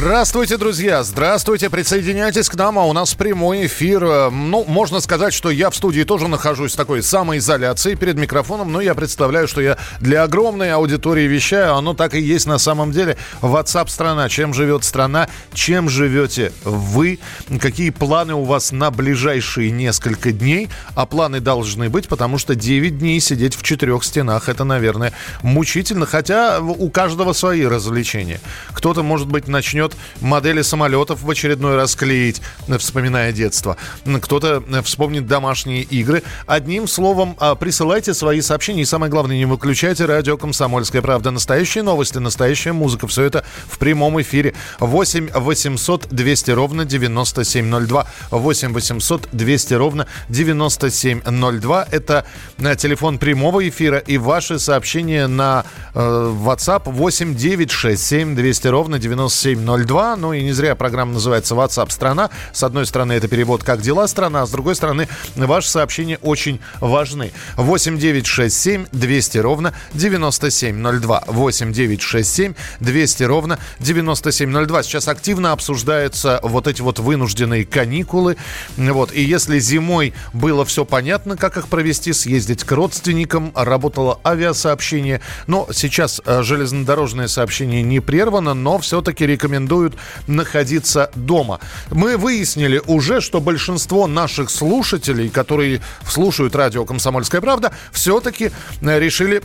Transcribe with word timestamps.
Здравствуйте, 0.00 0.56
друзья! 0.58 1.02
Здравствуйте! 1.02 1.68
Присоединяйтесь 1.68 2.48
к 2.48 2.54
нам, 2.54 2.78
а 2.78 2.84
у 2.84 2.92
нас 2.92 3.14
прямой 3.14 3.66
эфир. 3.66 4.30
Ну, 4.30 4.64
можно 4.68 5.00
сказать, 5.00 5.34
что 5.34 5.50
я 5.50 5.70
в 5.70 5.74
студии 5.74 6.04
тоже 6.04 6.28
нахожусь 6.28 6.74
в 6.74 6.76
такой 6.76 7.02
самоизоляции 7.02 7.96
перед 7.96 8.14
микрофоном, 8.14 8.70
но 8.70 8.80
я 8.80 8.94
представляю, 8.94 9.48
что 9.48 9.60
я 9.60 9.76
для 9.98 10.22
огромной 10.22 10.72
аудитории 10.72 11.26
вещаю. 11.26 11.74
Оно 11.74 11.94
так 11.94 12.14
и 12.14 12.20
есть 12.20 12.46
на 12.46 12.58
самом 12.58 12.92
деле. 12.92 13.16
WhatsApp 13.42 13.88
страна. 13.88 14.28
Чем 14.28 14.54
живет 14.54 14.84
страна? 14.84 15.28
Чем 15.52 15.88
живете 15.88 16.52
вы? 16.62 17.18
Какие 17.60 17.90
планы 17.90 18.34
у 18.34 18.44
вас 18.44 18.70
на 18.70 18.92
ближайшие 18.92 19.72
несколько 19.72 20.30
дней? 20.30 20.68
А 20.94 21.06
планы 21.06 21.40
должны 21.40 21.90
быть, 21.90 22.06
потому 22.06 22.38
что 22.38 22.54
9 22.54 22.98
дней 22.98 23.18
сидеть 23.18 23.56
в 23.56 23.64
четырех 23.64 24.04
стенах, 24.04 24.48
это, 24.48 24.62
наверное, 24.62 25.12
мучительно. 25.42 26.06
Хотя 26.06 26.60
у 26.60 26.88
каждого 26.88 27.32
свои 27.32 27.64
развлечения. 27.64 28.40
Кто-то, 28.72 29.02
может 29.02 29.26
быть, 29.26 29.48
начнет 29.48 29.87
начнет 29.88 29.96
модели 30.20 30.62
самолетов 30.62 31.22
в 31.22 31.30
очередной 31.30 31.76
раз 31.76 31.94
клеить, 31.94 32.40
вспоминая 32.78 33.32
детство. 33.32 33.76
Кто-то 34.22 34.62
э, 34.66 34.82
вспомнит 34.82 35.26
домашние 35.26 35.82
игры. 35.82 36.22
Одним 36.46 36.88
словом, 36.88 37.36
а, 37.38 37.54
присылайте 37.54 38.14
свои 38.14 38.40
сообщения. 38.40 38.82
И 38.82 38.84
самое 38.84 39.10
главное, 39.10 39.36
не 39.36 39.44
выключайте 39.44 40.06
радио 40.06 40.36
«Комсомольская 40.36 41.02
правда». 41.02 41.30
Настоящие 41.30 41.82
новости, 41.82 42.18
настоящая 42.18 42.72
музыка. 42.72 43.06
Все 43.06 43.24
это 43.24 43.44
в 43.66 43.78
прямом 43.78 44.20
эфире. 44.20 44.54
8 44.80 45.30
800 45.34 46.08
200 46.10 46.50
ровно 46.52 46.84
9702. 46.84 48.06
8 48.30 48.72
800 48.72 49.28
200 49.32 49.74
ровно 49.74 50.06
9702. 50.28 51.88
Это 51.90 52.24
э, 52.58 52.76
телефон 52.76 53.18
прямого 53.18 53.68
эфира 53.68 53.98
и 53.98 54.18
ваши 54.18 54.58
сообщения 54.58 55.26
на 55.26 55.64
э, 55.94 55.98
WhatsApp 55.98 56.82
8 56.86 57.34
967 57.34 58.34
200 58.34 58.68
ровно 58.68 58.98
9702. 58.98 59.77
02. 59.84 60.16
Ну 60.16 60.32
и 60.32 60.42
не 60.42 60.52
зря 60.52 60.74
программа 60.74 61.14
называется 61.14 61.54
WhatsApp 61.54 61.90
страна. 61.90 62.30
С 62.52 62.62
одной 62.62 62.86
стороны, 62.86 63.12
это 63.12 63.28
перевод 63.28 63.62
«Как 63.62 63.80
дела, 63.80 64.06
страна?», 64.06 64.42
а 64.42 64.46
с 64.46 64.50
другой 64.50 64.74
стороны, 64.74 65.08
ваши 65.36 65.68
сообщения 65.68 66.18
очень 66.22 66.60
важны. 66.80 67.32
8 67.56 67.98
9 67.98 68.26
6 68.26 68.56
7 68.56 68.86
200 68.92 69.38
ровно 69.38 69.74
9702. 69.94 71.24
8 71.26 71.72
9 71.72 72.02
6 72.02 72.34
7 72.34 72.54
200 72.80 73.22
ровно 73.24 73.58
9702. 73.80 74.82
Сейчас 74.82 75.08
активно 75.08 75.52
обсуждаются 75.52 76.40
вот 76.42 76.66
эти 76.66 76.82
вот 76.82 76.98
вынужденные 76.98 77.64
каникулы. 77.64 78.36
Вот. 78.76 79.12
И 79.12 79.22
если 79.22 79.58
зимой 79.58 80.14
было 80.32 80.64
все 80.64 80.84
понятно, 80.84 81.36
как 81.36 81.56
их 81.56 81.68
провести, 81.68 82.12
съездить 82.12 82.64
к 82.64 82.72
родственникам, 82.72 83.52
работало 83.54 84.20
авиасообщение, 84.24 85.20
но 85.46 85.68
сейчас 85.72 86.20
э, 86.24 86.42
железнодорожное 86.42 87.28
сообщение 87.28 87.82
не 87.82 88.00
прервано, 88.00 88.54
но 88.54 88.78
все-таки 88.78 89.26
рекомендую 89.26 89.67
рекомендуют 89.68 89.94
находиться 90.26 91.10
дома. 91.14 91.60
Мы 91.90 92.16
выяснили 92.16 92.80
уже, 92.86 93.20
что 93.20 93.40
большинство 93.40 94.06
наших 94.06 94.50
слушателей, 94.50 95.28
которые 95.28 95.80
слушают 96.08 96.54
радио 96.56 96.84
«Комсомольская 96.84 97.40
правда», 97.40 97.72
все-таки 97.92 98.50
э, 98.80 98.98
решили 98.98 99.42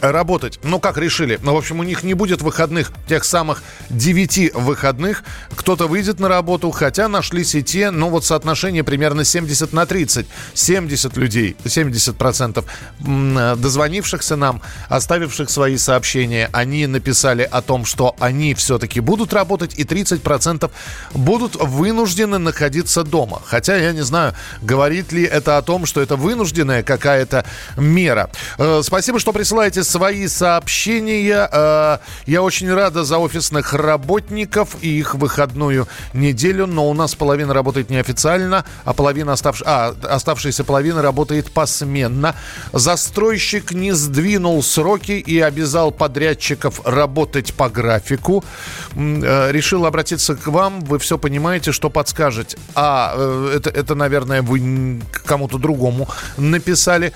работать. 0.00 0.58
Ну, 0.62 0.80
как 0.80 0.98
решили? 0.98 1.38
Ну, 1.42 1.54
в 1.54 1.58
общем, 1.58 1.80
у 1.80 1.82
них 1.82 2.02
не 2.02 2.14
будет 2.14 2.42
выходных, 2.42 2.92
тех 3.08 3.24
самых 3.24 3.62
9 3.90 4.54
выходных. 4.54 5.24
Кто-то 5.54 5.86
выйдет 5.86 6.20
на 6.20 6.28
работу, 6.28 6.70
хотя 6.70 7.08
нашлись 7.08 7.54
и 7.54 7.62
те, 7.62 7.90
ну, 7.90 8.08
вот 8.08 8.24
соотношение 8.24 8.84
примерно 8.84 9.24
70 9.24 9.72
на 9.72 9.86
30. 9.86 10.26
70 10.54 11.16
людей, 11.16 11.56
70 11.64 12.16
процентов 12.16 12.64
дозвонившихся 12.98 14.36
нам, 14.36 14.62
оставивших 14.88 15.50
свои 15.50 15.76
сообщения, 15.76 16.48
они 16.52 16.86
написали 16.86 17.42
о 17.42 17.62
том, 17.62 17.84
что 17.84 18.16
они 18.18 18.54
все-таки 18.54 19.00
будут 19.00 19.32
работать, 19.32 19.78
и 19.78 19.84
30 19.84 20.22
процентов 20.22 20.72
будут 21.14 21.56
вынуждены 21.56 22.38
находиться 22.38 23.04
дома. 23.04 23.40
Хотя 23.44 23.76
я 23.76 23.92
не 23.92 24.02
знаю, 24.02 24.34
говорит 24.62 25.12
ли 25.12 25.24
это 25.24 25.58
о 25.58 25.62
том, 25.62 25.86
что 25.86 26.00
это 26.00 26.16
вынужденная 26.16 26.82
какая-то 26.82 27.44
мера. 27.76 28.30
Э, 28.58 28.80
спасибо, 28.82 29.18
что 29.18 29.32
присылали 29.32 29.57
присылайте 29.58 29.82
свои 29.82 30.28
сообщения. 30.28 31.48
Э, 31.50 31.98
я 32.26 32.42
очень 32.42 32.72
рада 32.72 33.02
за 33.02 33.18
офисных 33.18 33.74
работников 33.74 34.76
и 34.82 35.00
их 35.00 35.16
выходную 35.16 35.88
неделю, 36.12 36.66
но 36.66 36.88
у 36.88 36.94
нас 36.94 37.16
половина 37.16 37.52
работает 37.52 37.90
неофициально, 37.90 38.64
а 38.84 38.92
половина 38.92 39.32
оставш... 39.32 39.64
а, 39.66 39.96
оставшаяся 40.08 40.62
половина 40.62 41.02
работает 41.02 41.50
посменно. 41.50 42.36
Застройщик 42.72 43.72
не 43.72 43.90
сдвинул 43.90 44.62
сроки 44.62 45.12
и 45.12 45.40
обязал 45.40 45.90
подрядчиков 45.90 46.80
работать 46.84 47.52
по 47.54 47.68
графику. 47.68 48.44
Э, 48.94 49.50
решил 49.50 49.86
обратиться 49.86 50.36
к 50.36 50.46
вам. 50.46 50.82
Вы 50.82 51.00
все 51.00 51.18
понимаете, 51.18 51.72
что 51.72 51.90
подскажете. 51.90 52.58
А, 52.76 53.12
э, 53.16 53.54
это, 53.56 53.70
это 53.70 53.96
наверное, 53.96 54.40
вы 54.40 55.00
кому-то 55.24 55.58
другому 55.58 56.08
написали. 56.36 57.12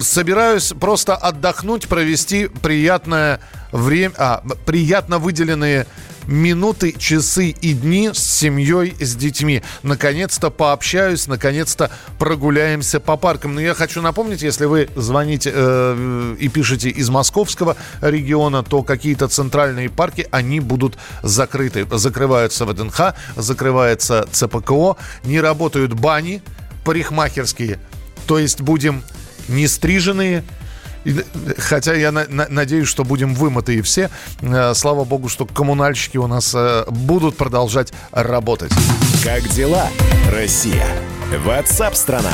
Собираюсь 0.00 0.72
просто 0.78 1.17
отдохнуть, 1.18 1.88
провести 1.88 2.46
приятное 2.46 3.40
время, 3.72 4.14
а, 4.16 4.42
приятно 4.64 5.18
выделенные 5.18 5.86
минуты, 6.28 6.94
часы 6.96 7.48
и 7.48 7.72
дни 7.72 8.10
с 8.12 8.18
семьей, 8.18 8.94
с 9.00 9.16
детьми. 9.16 9.62
Наконец-то 9.82 10.50
пообщаюсь, 10.50 11.26
наконец-то 11.26 11.90
прогуляемся 12.18 13.00
по 13.00 13.16
паркам. 13.16 13.54
Но 13.54 13.60
я 13.60 13.74
хочу 13.74 14.02
напомнить, 14.02 14.42
если 14.42 14.66
вы 14.66 14.88
звоните 14.94 15.50
э, 15.52 16.36
и 16.38 16.48
пишете 16.48 16.90
из 16.90 17.08
московского 17.08 17.76
региона, 18.02 18.62
то 18.62 18.82
какие-то 18.82 19.28
центральные 19.28 19.88
парки, 19.88 20.28
они 20.30 20.60
будут 20.60 20.98
закрыты. 21.22 21.86
Закрываются 21.90 22.66
ВДНХ, 22.66 23.14
закрывается 23.36 24.28
ЦПКО, 24.30 24.96
не 25.24 25.40
работают 25.40 25.94
бани 25.94 26.42
парикмахерские. 26.84 27.78
То 28.26 28.38
есть 28.38 28.60
будем 28.60 29.02
не 29.48 29.66
стриженные, 29.66 30.44
Хотя 31.58 31.94
я 31.94 32.12
на, 32.12 32.26
на, 32.28 32.46
надеюсь, 32.48 32.88
что 32.88 33.04
будем 33.04 33.34
вымытые 33.34 33.82
все. 33.82 34.10
Э, 34.40 34.74
слава 34.74 35.04
богу, 35.04 35.28
что 35.28 35.46
коммунальщики 35.46 36.16
у 36.16 36.26
нас 36.26 36.52
э, 36.54 36.84
будут 36.88 37.36
продолжать 37.36 37.92
работать. 38.12 38.72
Как 39.24 39.46
дела, 39.48 39.88
Россия? 40.30 40.86
Ватсап-страна! 41.36 42.32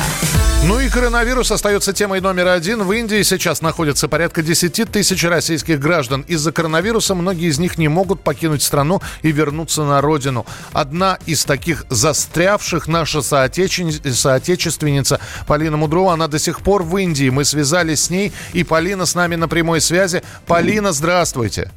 Ну 0.67 0.79
и 0.79 0.87
коронавирус 0.87 1.51
остается 1.51 1.91
темой 1.91 2.21
номер 2.21 2.47
один. 2.47 2.83
В 2.83 2.93
Индии 2.93 3.23
сейчас 3.23 3.61
находится 3.61 4.07
порядка 4.07 4.41
10 4.41 4.89
тысяч 4.89 5.21
российских 5.25 5.81
граждан. 5.81 6.21
Из-за 6.21 6.53
коронавируса 6.53 7.13
многие 7.13 7.49
из 7.49 7.59
них 7.59 7.77
не 7.77 7.89
могут 7.89 8.21
покинуть 8.21 8.63
страну 8.63 9.01
и 9.21 9.33
вернуться 9.33 9.83
на 9.83 9.99
родину. 9.99 10.45
Одна 10.71 11.19
из 11.25 11.43
таких 11.43 11.85
застрявших 11.89 12.87
наша 12.87 13.21
соотече... 13.21 13.91
соотечественница 13.91 15.19
Полина 15.45 15.75
Мудрова, 15.75 16.13
она 16.13 16.29
до 16.29 16.39
сих 16.39 16.61
пор 16.61 16.81
в 16.81 16.95
Индии. 16.95 17.29
Мы 17.29 17.43
связались 17.43 18.05
с 18.05 18.09
ней, 18.09 18.31
и 18.53 18.63
Полина 18.63 19.05
с 19.05 19.13
нами 19.13 19.35
на 19.35 19.49
прямой 19.49 19.81
связи. 19.81 20.23
Полина, 20.47 20.93
здравствуйте. 20.93 21.69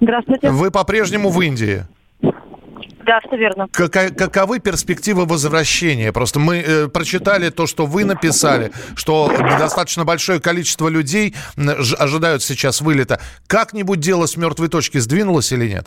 Здравствуйте. 0.00 0.50
Вы 0.50 0.70
по-прежнему 0.70 1.30
в 1.30 1.40
Индии? 1.40 1.84
Да, 3.04 3.20
все 3.20 3.36
верно. 3.36 3.68
Как, 3.70 3.92
каковы 4.16 4.60
перспективы 4.60 5.26
возвращения? 5.26 6.12
Просто 6.12 6.38
мы 6.38 6.56
э, 6.58 6.88
прочитали 6.88 7.50
то, 7.50 7.66
что 7.66 7.86
вы 7.86 8.04
написали, 8.04 8.72
что 8.96 9.30
достаточно 9.58 10.04
большое 10.04 10.40
количество 10.40 10.88
людей 10.88 11.34
ожидают 11.98 12.42
сейчас 12.42 12.80
вылета. 12.80 13.20
Как-нибудь 13.46 14.00
дело 14.00 14.26
с 14.26 14.36
мертвой 14.36 14.68
точки 14.68 14.98
сдвинулось 14.98 15.52
или 15.52 15.68
нет? 15.68 15.86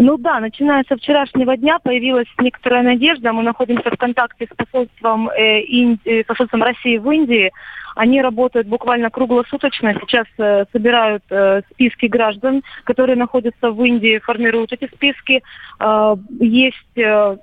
Ну 0.00 0.16
да, 0.16 0.38
начиная 0.38 0.84
со 0.88 0.96
вчерашнего 0.96 1.56
дня 1.56 1.78
появилась 1.80 2.28
некоторая 2.38 2.82
надежда. 2.82 3.32
Мы 3.32 3.42
находимся 3.42 3.90
в 3.90 3.96
контакте 3.96 4.46
с 4.46 4.54
посольством, 4.54 5.28
э, 5.30 5.60
Инди... 5.66 6.22
посольством 6.22 6.62
России 6.62 6.98
в 6.98 7.10
Индии. 7.10 7.50
Они 7.98 8.22
работают 8.22 8.68
буквально 8.68 9.10
круглосуточно. 9.10 9.92
Сейчас 9.94 10.26
э, 10.38 10.66
собирают 10.70 11.24
э, 11.30 11.62
списки 11.72 12.06
граждан, 12.06 12.62
которые 12.84 13.16
находятся 13.16 13.72
в 13.72 13.82
Индии, 13.82 14.20
формируют 14.20 14.72
эти 14.72 14.88
списки. 14.94 15.42
Э, 15.80 16.14
есть 16.38 16.76
э, 16.98 17.36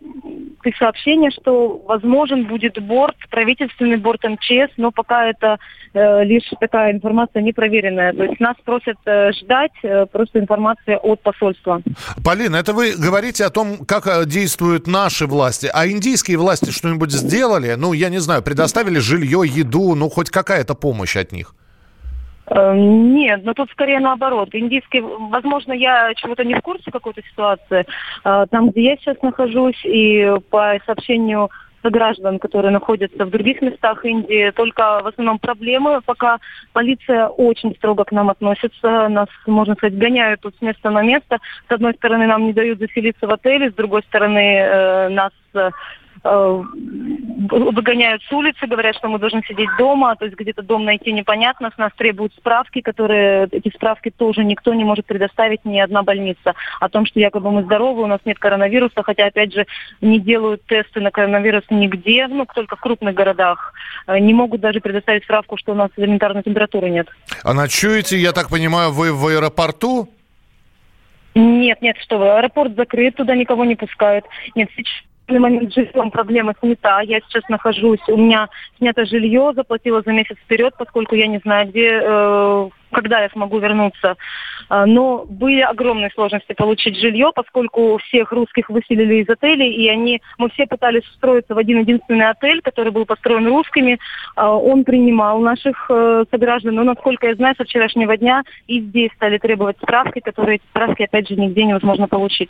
сообщение, 0.79 1.31
что 1.31 1.81
возможен 1.85 2.45
будет 2.47 2.81
борт, 2.81 3.15
правительственный 3.29 3.97
борт 3.97 4.23
МЧС, 4.23 4.71
но 4.77 4.91
пока 4.91 5.27
это 5.27 5.57
э, 5.93 6.23
лишь 6.23 6.49
такая 6.59 6.93
информация 6.93 7.41
непроверенная. 7.41 8.13
То 8.13 8.23
есть 8.23 8.39
нас 8.39 8.55
просят 8.63 8.97
э, 9.05 9.31
ждать 9.33 9.73
э, 9.83 10.05
просто 10.05 10.39
информации 10.39 10.97
от 11.01 11.21
посольства. 11.21 11.81
Полина, 12.23 12.55
это 12.55 12.73
вы 12.73 12.93
говорите 12.97 13.43
о 13.45 13.49
том, 13.49 13.85
как 13.85 14.07
э, 14.07 14.25
действуют 14.25 14.87
наши 14.87 15.27
власти. 15.27 15.69
А 15.73 15.85
индийские 15.87 16.37
власти 16.37 16.71
что-нибудь 16.71 17.11
сделали? 17.11 17.75
Ну, 17.77 17.93
я 17.93 18.09
не 18.09 18.19
знаю, 18.19 18.41
предоставили 18.41 18.99
жилье, 18.99 19.41
еду, 19.45 19.95
ну, 19.95 20.09
хоть 20.09 20.29
как 20.29 20.45
какая-то 20.45 20.75
помощь 20.75 21.17
от 21.17 21.31
них? 21.31 21.55
Эм, 22.47 23.13
нет, 23.13 23.43
но 23.43 23.53
тут 23.53 23.71
скорее 23.71 23.99
наоборот. 23.99 24.49
Индийский, 24.53 25.01
возможно, 25.01 25.73
я 25.73 26.13
чего-то 26.15 26.43
не 26.43 26.55
в 26.55 26.61
курсе 26.61 26.91
какой-то 26.91 27.21
ситуации. 27.23 27.85
Э, 28.23 28.45
там, 28.49 28.69
где 28.69 28.83
я 28.83 28.97
сейчас 28.97 29.21
нахожусь, 29.21 29.83
и 29.83 30.31
по 30.51 30.77
сообщению 30.85 31.49
сограждан, 31.81 32.39
которые 32.39 32.71
находятся 32.71 33.25
в 33.25 33.29
других 33.29 33.61
местах 33.61 34.03
Индии. 34.05 34.51
Только 34.51 35.01
в 35.03 35.07
основном 35.07 35.37
проблемы, 35.37 36.01
пока 36.03 36.39
полиция 36.73 37.27
очень 37.27 37.75
строго 37.75 38.03
к 38.05 38.11
нам 38.11 38.29
относится. 38.29 39.07
Нас, 39.07 39.27
можно 39.45 39.75
сказать, 39.75 39.97
гоняют 39.97 40.41
тут 40.41 40.55
с 40.57 40.61
места 40.61 40.89
на 40.89 41.03
место. 41.03 41.37
С 41.69 41.71
одной 41.71 41.93
стороны, 41.93 42.25
нам 42.25 42.45
не 42.45 42.53
дают 42.53 42.79
заселиться 42.79 43.27
в 43.27 43.31
отеле, 43.31 43.69
с 43.69 43.73
другой 43.73 44.01
стороны, 44.03 44.57
э, 44.57 45.09
нас 45.09 45.31
Э, 45.55 45.71
выгоняют 46.25 48.23
с 48.23 48.31
улицы, 48.31 48.65
говорят, 48.67 48.95
что 48.95 49.07
мы 49.07 49.19
должны 49.19 49.43
сидеть 49.47 49.69
дома, 49.77 50.15
то 50.15 50.25
есть 50.25 50.37
где-то 50.37 50.63
дом 50.63 50.85
найти 50.85 51.11
непонятно, 51.11 51.71
с 51.73 51.77
нас 51.77 51.91
требуют 51.95 52.33
справки, 52.33 52.81
которые, 52.81 53.47
эти 53.51 53.69
справки 53.69 54.09
тоже 54.09 54.43
никто 54.43 54.73
не 54.73 54.83
может 54.83 55.05
предоставить, 55.05 55.63
ни 55.65 55.79
одна 55.79 56.03
больница, 56.03 56.55
о 56.79 56.89
том, 56.89 57.05
что 57.05 57.19
якобы 57.19 57.51
мы 57.51 57.63
здоровы, 57.63 58.03
у 58.03 58.07
нас 58.07 58.19
нет 58.25 58.39
коронавируса, 58.39 59.03
хотя, 59.03 59.27
опять 59.27 59.53
же, 59.53 59.67
не 60.01 60.19
делают 60.19 60.65
тесты 60.65 61.01
на 61.01 61.11
коронавирус 61.11 61.63
нигде, 61.69 62.27
ну, 62.27 62.45
только 62.53 62.75
в 62.75 62.79
крупных 62.79 63.13
городах, 63.13 63.73
э, 64.07 64.17
не 64.19 64.33
могут 64.33 64.61
даже 64.61 64.79
предоставить 64.79 65.23
справку, 65.23 65.57
что 65.57 65.73
у 65.73 65.75
нас 65.75 65.91
элементарной 65.97 66.43
температуры 66.43 66.89
нет. 66.89 67.07
А 67.43 67.53
ночуете, 67.53 68.17
я 68.17 68.31
так 68.31 68.49
понимаю, 68.49 68.91
вы 68.91 69.13
в 69.13 69.27
аэропорту? 69.27 70.09
Нет, 71.35 71.81
нет, 71.81 71.97
что 71.97 72.17
вы, 72.17 72.29
аэропорт 72.37 72.75
закрыт, 72.75 73.15
туда 73.15 73.35
никого 73.35 73.65
не 73.65 73.75
пускают. 73.75 74.25
Нет, 74.55 74.69
сейчас 74.75 75.03
данный 75.27 75.39
момент 75.39 75.73
жильем 75.73 76.11
проблема 76.11 76.53
снята. 76.59 77.01
Я 77.01 77.19
сейчас 77.21 77.47
нахожусь, 77.49 78.01
у 78.07 78.17
меня 78.17 78.49
снято 78.77 79.05
жилье, 79.05 79.53
заплатила 79.55 80.01
за 80.01 80.11
месяц 80.11 80.37
вперед, 80.37 80.73
поскольку 80.77 81.15
я 81.15 81.27
не 81.27 81.39
знаю, 81.39 81.67
где 81.67 81.99
э, 82.01 82.69
когда 82.95 83.21
я 83.21 83.29
смогу 83.29 83.59
вернуться. 83.59 84.15
А, 84.69 84.85
но 84.85 85.25
были 85.27 85.59
огромные 85.59 86.09
сложности 86.15 86.53
получить 86.53 86.97
жилье, 86.97 87.31
поскольку 87.35 87.99
всех 88.07 88.31
русских 88.31 88.69
выселили 88.69 89.21
из 89.21 89.29
отелей, 89.29 89.71
и 89.73 89.89
они, 89.89 90.21
мы 90.37 90.49
все 90.49 90.65
пытались 90.65 91.07
устроиться 91.09 91.53
в 91.53 91.57
один 91.57 91.81
единственный 91.81 92.29
отель, 92.29 92.61
который 92.61 92.91
был 92.91 93.05
построен 93.05 93.47
русскими. 93.47 93.99
А, 94.35 94.51
он 94.55 94.85
принимал 94.85 95.39
наших 95.39 95.87
э, 95.89 96.23
сограждан, 96.31 96.75
но, 96.75 96.83
насколько 96.83 97.27
я 97.27 97.35
знаю, 97.35 97.55
со 97.57 97.65
вчерашнего 97.65 98.15
дня 98.17 98.43
и 98.67 98.79
здесь 98.79 99.11
стали 99.17 99.37
требовать 99.37 99.77
справки, 99.77 100.19
которые 100.19 100.55
эти 100.55 100.63
справки, 100.69 101.03
опять 101.03 101.27
же, 101.27 101.35
нигде 101.35 101.65
невозможно 101.65 102.07
получить. 102.07 102.49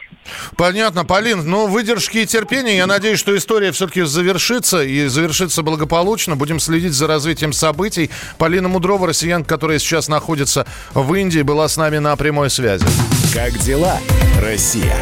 Понятно, 0.58 1.06
Полин, 1.06 1.40
ну, 1.46 1.68
выдержки 1.68 2.20
и 2.20 2.26
терпения. 2.28 2.78
Я 2.78 2.86
надеюсь, 2.86 3.20
что 3.20 3.36
история 3.36 3.72
все-таки 3.72 4.04
завершится 4.04 4.84
и 4.84 5.08
завершится 5.08 5.64
благополучно. 5.64 6.36
Будем 6.36 6.60
следить 6.60 6.94
за 6.94 7.08
развитием 7.08 7.52
событий. 7.52 8.12
Полина 8.38 8.70
Мудрова, 8.70 9.08
россиян, 9.08 9.44
которая 9.44 9.80
сейчас 9.80 10.08
находится 10.08 10.35
находится 10.36 10.66
в 10.94 11.14
Индии, 11.14 11.42
была 11.42 11.68
с 11.70 11.78
нами 11.78 11.98
на 12.00 12.16
прямой 12.18 12.50
связи. 12.50 12.86
Как 13.34 13.58
дела, 13.60 13.98
Россия? 14.42 14.98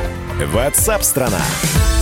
Ватсап-страна! 0.51 1.41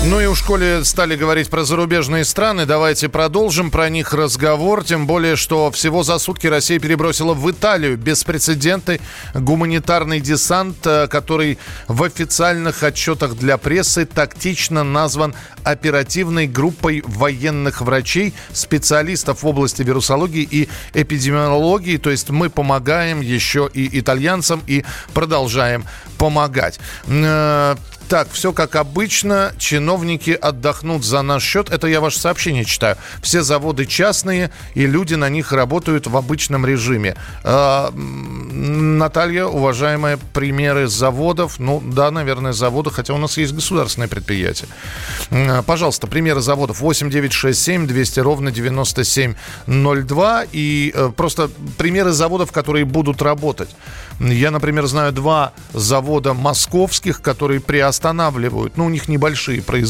Ну 0.04 0.20
и 0.20 0.26
в 0.26 0.36
школе 0.36 0.84
стали 0.84 1.16
говорить 1.16 1.52
про 1.52 1.64
зарубежные 1.64 2.26
страны. 2.26 2.66
Давайте 2.66 3.08
продолжим 3.08 3.70
про 3.70 3.88
них 3.88 4.14
разговор. 4.14 4.84
Тем 4.84 5.06
более, 5.06 5.36
что 5.36 5.70
всего 5.70 6.02
за 6.02 6.18
сутки 6.18 6.48
Россия 6.48 6.80
перебросила 6.80 7.36
в 7.36 7.50
Италию 7.52 7.98
беспрецедентный 7.98 9.00
гуманитарный 9.36 10.20
десант, 10.20 10.78
э, 10.88 11.08
который 11.08 11.60
в 11.88 12.02
официальных 12.02 12.82
отчетах 12.82 13.36
для 13.36 13.60
прессы 13.60 14.08
тактично 14.08 14.84
назван 14.84 15.36
оперативной 15.64 16.48
группой 16.48 17.04
военных 17.06 17.82
врачей, 17.82 18.34
специалистов 18.54 19.44
в 19.44 19.48
области 19.48 19.84
вирусологии 19.84 20.48
и 20.50 20.68
эпидемиологии. 20.96 21.98
То 21.98 22.10
есть 22.10 22.32
мы 22.32 22.50
помогаем 22.50 23.22
еще 23.22 23.70
и 23.72 24.00
итальянцам 24.00 24.64
и 24.66 24.84
продолжаем 25.14 25.86
помогать. 26.18 26.80
Э, 27.06 27.76
так, 28.12 28.30
все 28.34 28.52
как 28.52 28.76
обычно. 28.76 29.54
Чиновники 29.58 29.91
отдохнут 30.34 31.04
за 31.04 31.22
наш 31.22 31.44
счет. 31.44 31.70
Это 31.70 31.88
я 31.88 32.02
ваше 32.02 32.20
сообщение 32.20 32.66
читаю. 32.66 32.98
Все 33.22 33.42
заводы 33.42 33.86
частные, 33.86 34.52
и 34.76 34.86
люди 34.86 35.16
на 35.16 35.30
них 35.30 35.52
работают 35.52 36.08
в 36.08 36.18
обычном 36.18 36.66
режиме. 36.66 37.16
Э, 37.44 37.90
Наталья, 37.92 39.46
уважаемые 39.46 40.18
примеры 40.18 40.88
заводов. 40.88 41.60
Ну, 41.60 41.82
да, 41.86 42.12
наверное, 42.12 42.54
заводы, 42.54 42.92
хотя 42.92 43.14
у 43.14 43.18
нас 43.18 43.38
есть 43.38 43.54
государственные 43.54 44.08
предприятия. 44.08 44.68
Э, 45.30 45.62
пожалуйста, 45.66 46.08
примеры 46.08 46.42
заводов 46.42 46.82
8967 46.82 47.88
200 47.88 48.20
ровно 48.20 48.52
9702. 48.52 50.46
И 50.52 50.92
э, 50.94 51.12
просто 51.16 51.50
примеры 51.78 52.12
заводов, 52.12 52.52
которые 52.52 52.86
будут 52.86 53.22
работать. 53.22 53.70
Я, 54.20 54.52
например, 54.52 54.86
знаю 54.86 55.12
два 55.12 55.54
завода 55.74 56.34
московских, 56.34 57.22
которые 57.22 57.60
приостанавливают. 57.60 58.78
Ну, 58.78 58.86
у 58.86 58.90
них 58.90 59.08
небольшие 59.08 59.62
производства 59.62 59.81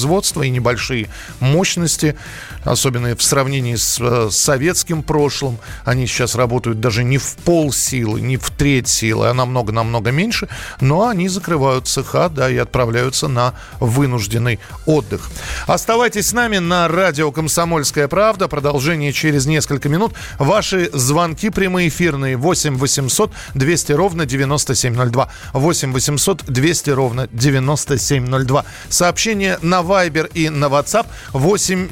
и 0.43 0.49
небольшие 0.49 1.09
мощности, 1.39 2.15
особенно 2.63 3.15
в 3.15 3.23
сравнении 3.23 3.75
с, 3.75 3.97
э, 3.99 4.29
советским 4.31 5.03
прошлым. 5.03 5.57
Они 5.83 6.07
сейчас 6.07 6.35
работают 6.35 6.79
даже 6.79 7.03
не 7.03 7.17
в 7.17 7.35
пол 7.37 7.73
силы, 7.73 8.21
не 8.21 8.37
в 8.37 8.49
треть 8.51 8.87
силы, 8.87 9.27
а 9.27 9.33
намного-намного 9.33 10.11
меньше. 10.11 10.47
Но 10.79 11.07
они 11.07 11.27
закрывают 11.27 11.87
цеха, 11.87 12.29
да, 12.29 12.49
и 12.49 12.57
отправляются 12.57 13.27
на 13.27 13.53
вынужденный 13.79 14.59
отдых. 14.85 15.29
Оставайтесь 15.67 16.27
с 16.27 16.33
нами 16.33 16.59
на 16.59 16.87
радио 16.87 17.31
«Комсомольская 17.31 18.07
правда». 18.07 18.47
Продолжение 18.47 19.13
через 19.13 19.45
несколько 19.45 19.89
минут. 19.89 20.13
Ваши 20.39 20.89
звонки 20.93 21.49
прямоэфирные 21.49 22.37
8 22.37 22.77
800 22.77 23.31
200 23.55 23.91
ровно 23.93 24.11
ровно 24.11 24.25
9702. 24.25 25.29
8 25.53 25.93
800 25.93 26.43
200 26.45 26.89
ровно 26.91 27.27
9702. 27.31 28.65
Сообщение 28.89 29.57
на 29.61 29.81
Viber 29.81 30.29
и 30.33 30.49
на 30.49 30.65
WhatsApp 30.65 31.07
8 31.33 31.89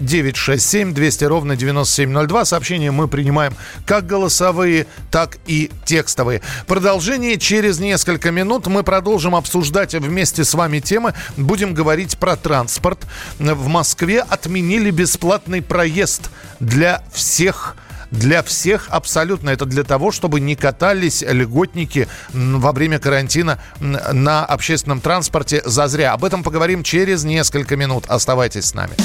967 0.60 0.94
200 0.94 1.24
ровно 1.26 1.56
9702. 1.56 2.46
Сообщения 2.46 2.92
мы 2.92 3.08
принимаем 3.08 3.54
как 3.86 4.06
голосовые, 4.06 4.88
так 5.12 5.38
и 5.48 5.72
текстовые. 5.86 6.42
Продолжение 6.68 7.38
через 7.38 7.80
несколько 7.80 8.32
минут. 8.32 8.68
Мы 8.68 8.84
продолжим 8.84 9.36
обсуждать 9.36 9.96
вместе 9.96 10.44
с 10.44 10.54
вами 10.54 10.80
темы. 10.80 11.14
Будем 11.38 11.74
говорить 11.74 12.18
про 12.18 12.36
транспорт. 12.36 13.00
В 13.40 13.68
Москве 13.68 14.22
отменили 14.22 14.92
бесплатный 14.92 15.62
проезд 15.62 16.30
для 16.60 17.04
всех 17.14 17.76
для 18.12 18.42
всех 18.42 18.88
абсолютно. 18.90 19.52
Это 19.52 19.66
для 19.66 19.84
того, 19.84 20.12
чтобы 20.12 20.40
не 20.40 20.56
катались 20.56 21.22
льготники 21.22 22.08
во 22.34 22.72
время 22.72 22.98
карантина 22.98 23.60
на 23.80 24.46
общественном 24.46 25.00
транспорте 25.00 25.62
зазря. 25.64 26.14
Об 26.14 26.26
этом 26.26 26.42
поговорим 26.42 26.82
через 26.82 27.24
несколько 27.24 27.76
минут. 27.76 28.06
Оставайтесь 28.08 28.66
с 28.66 28.74
нами. 28.74 28.96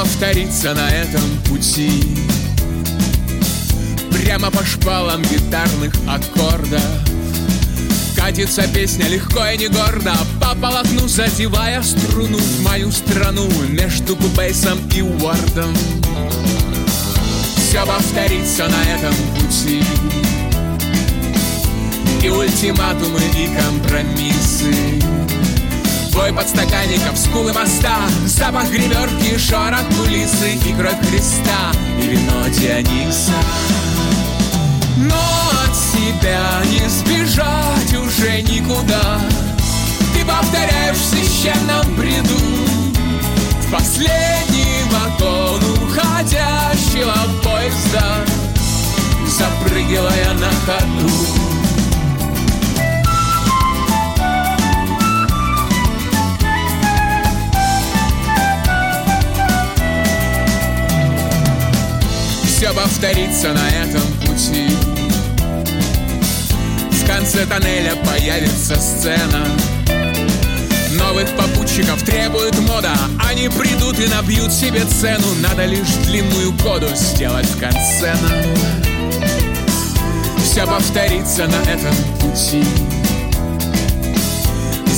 Повторится 0.00 0.72
на 0.72 0.88
этом 0.88 1.22
пути. 1.46 1.90
Прямо 4.10 4.50
по 4.50 4.64
шпалам 4.64 5.20
гитарных 5.20 5.92
аккордов 6.08 6.82
Катится 8.16 8.62
песня 8.72 9.08
легко 9.08 9.44
и 9.44 9.58
не 9.58 9.68
гордо. 9.68 10.14
По 10.40 10.54
полотну 10.54 11.06
задевая 11.06 11.82
струну 11.82 12.38
В 12.38 12.62
мою 12.62 12.90
страну 12.90 13.46
между 13.68 14.16
Кубейсом 14.16 14.78
и 14.94 15.02
Уордом. 15.02 15.74
Все 17.56 17.84
повторится 17.84 18.68
на 18.68 18.82
этом 18.94 19.14
пути. 19.34 19.82
И 22.22 22.28
ультиматумы, 22.30 23.20
и 23.36 23.48
компромиссы 23.54 23.69
Бой 26.30 26.44
подстаканников, 26.44 27.18
скулы 27.18 27.52
моста. 27.52 27.96
Запах 28.24 28.70
гримерки, 28.70 29.36
шорох 29.36 29.82
кулисы 29.96 30.54
И 30.64 30.72
кровь 30.74 31.00
Христа, 31.08 31.72
и 32.00 32.06
вино 32.06 32.46
Диониса. 32.48 33.32
Но 34.96 35.16
от 35.64 35.76
себя 35.76 36.40
не 36.70 36.88
сбежать 36.88 37.94
уже 37.94 38.42
никуда. 38.42 39.20
Ты 40.14 40.24
повторяешь 40.24 40.98
в 40.98 41.04
священном 41.04 41.96
бреду. 41.96 42.38
В 43.62 43.72
последний 43.72 44.84
вагон 44.92 45.60
уходящего 45.82 47.16
поезда. 47.42 48.24
Запрыгивая 49.26 50.34
на 50.34 50.50
ходу 50.64 51.39
все 62.60 62.74
повторится 62.74 63.54
на 63.54 63.70
этом 63.70 64.02
пути. 64.26 64.68
Конце 67.06 67.46
тоннеля 67.46 67.96
появится 68.04 68.78
сцена. 68.78 69.46
Новых 70.92 71.26
попутчиков 71.38 72.02
требует 72.02 72.58
мода. 72.58 72.92
Они 73.26 73.48
придут 73.48 73.98
и 73.98 74.06
набьют 74.08 74.52
себе 74.52 74.84
цену. 74.84 75.24
Надо 75.40 75.64
лишь 75.64 75.88
длинную 76.04 76.52
коду 76.58 76.88
сделать 76.94 77.46
в 77.46 77.58
конце 77.58 78.14
нам 78.20 78.54
все 80.42 80.66
повторится 80.66 81.46
на 81.46 81.62
этом 81.70 81.94
пути. 82.20 82.62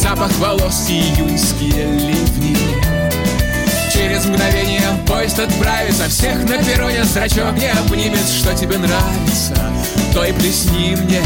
Запах 0.02 0.32
волос 0.38 0.88
и 0.88 1.00
июньские 1.00 1.92
ливни 1.92 2.71
Через 4.02 4.24
мгновение 4.24 4.82
поезд 5.06 5.38
отправится. 5.38 6.08
Всех 6.08 6.36
на 6.48 6.58
перроне 6.58 7.04
зрачок 7.04 7.56
не 7.56 7.70
обнимет. 7.70 8.26
Что 8.26 8.52
тебе 8.52 8.76
нравится, 8.76 9.54
то 10.12 10.24
и 10.24 10.32
плесни 10.32 10.96
мне. 10.96 11.22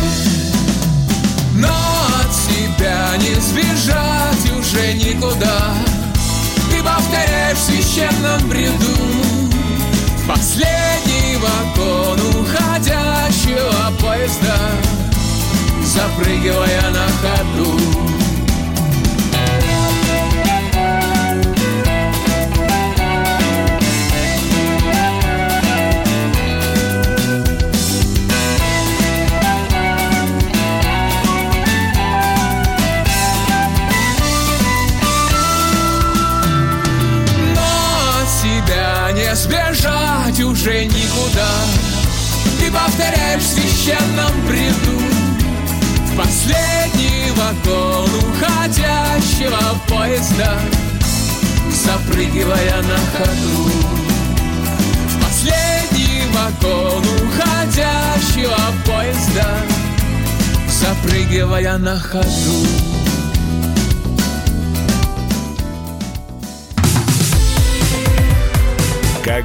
Но 1.54 1.68
от 1.71 2.35
себя 2.35 3.16
не 3.16 3.35
сбежать 3.40 4.61
уже 4.61 4.92
никуда. 4.92 5.73
Ты 6.71 6.83
повторяешь 6.83 7.56
в 7.56 7.62
священном 7.62 8.47
бреду 8.47 8.75
Последний 10.28 11.38
вагон 11.38 12.21
уходящего 12.42 13.90
поезда 14.02 14.59
Запрыгивая 15.83 16.90
на 16.90 17.06
ходу 17.23 18.06
уже 40.67 40.85
никуда. 40.85 41.49
Ты 42.59 42.73
повторяешь 42.73 43.43
в 43.43 43.47
священном 43.47 44.47
бреду 44.49 45.01
последний 46.17 47.31
вагон 47.37 48.11
уходящего 48.15 49.61
поезда 49.89 50.59
Запрыгивая 51.71 52.83
на 52.83 52.99
ходу. 53.13 53.71
В 55.09 55.25
последний 55.25 56.23
вагон 56.33 57.05
уходящего 57.23 58.59
поезда 58.85 59.59
Запрыгивая 60.69 61.79
на 61.79 61.99
ходу 61.99 62.96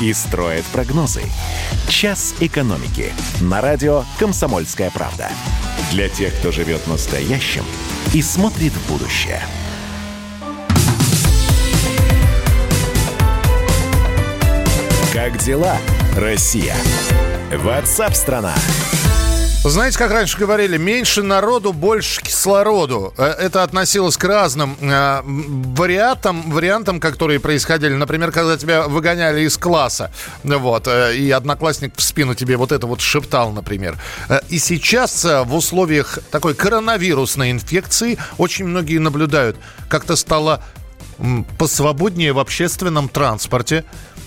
и 0.00 0.12
строит 0.12 0.64
прогнозы. 0.66 1.22
«Час 1.88 2.34
экономики» 2.40 3.12
на 3.40 3.60
радио 3.60 4.04
«Комсомольская 4.18 4.90
правда». 4.90 5.30
Для 5.92 6.08
тех, 6.08 6.34
кто 6.36 6.52
живет 6.52 6.86
настоящим 6.86 7.64
и 8.12 8.22
смотрит 8.22 8.72
в 8.72 8.90
будущее. 8.90 9.42
Как 15.12 15.38
дела, 15.38 15.76
Россия? 16.16 16.76
Ватсап-страна! 17.52 18.54
Знаете, 19.64 19.98
как 19.98 20.12
раньше 20.12 20.38
говорили, 20.38 20.76
меньше 20.76 21.22
народу, 21.22 21.72
больше 21.72 22.22
кислороду. 22.22 23.12
Э, 23.18 23.24
это 23.24 23.64
относилось 23.64 24.16
к 24.16 24.24
разным 24.24 24.76
э, 24.80 25.22
вариантам, 25.24 26.50
вариантам, 26.50 27.00
которые 27.00 27.40
происходили. 27.40 27.94
Например, 27.94 28.30
когда 28.30 28.56
тебя 28.56 28.86
выгоняли 28.86 29.40
из 29.40 29.56
класса, 29.58 30.12
вот, 30.44 30.86
э, 30.86 31.16
и 31.16 31.30
одноклассник 31.32 31.94
в 31.96 32.02
спину 32.02 32.34
тебе 32.34 32.56
вот 32.56 32.70
это 32.70 32.86
вот 32.86 33.00
шептал, 33.00 33.50
например. 33.50 33.98
Э, 34.28 34.38
и 34.48 34.58
сейчас 34.58 35.24
э, 35.24 35.42
в 35.42 35.54
условиях 35.54 36.20
такой 36.30 36.54
коронавирусной 36.54 37.50
инфекции 37.50 38.18
очень 38.38 38.66
многие 38.66 38.98
наблюдают, 38.98 39.56
как-то 39.88 40.14
стало 40.14 40.62
посвободнее 41.58 42.32
в 42.32 42.38
общественном 42.38 43.08
транспорте 43.08 43.84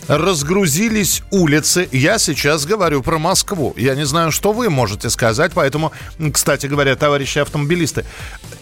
разгрузились 0.10 1.22
улицы. 1.30 1.88
Я 1.92 2.18
сейчас 2.18 2.66
говорю 2.66 3.04
про 3.04 3.20
Москву. 3.20 3.74
Я 3.78 3.94
не 3.96 4.06
знаю, 4.06 4.32
что 4.32 4.52
вы 4.52 4.70
можете 4.70 5.10
сказать, 5.10 5.52
поэтому, 5.54 5.92
кстати 6.34 6.66
говоря, 6.66 6.96
товарищи 6.96 7.38
автомобилисты, 7.38 8.06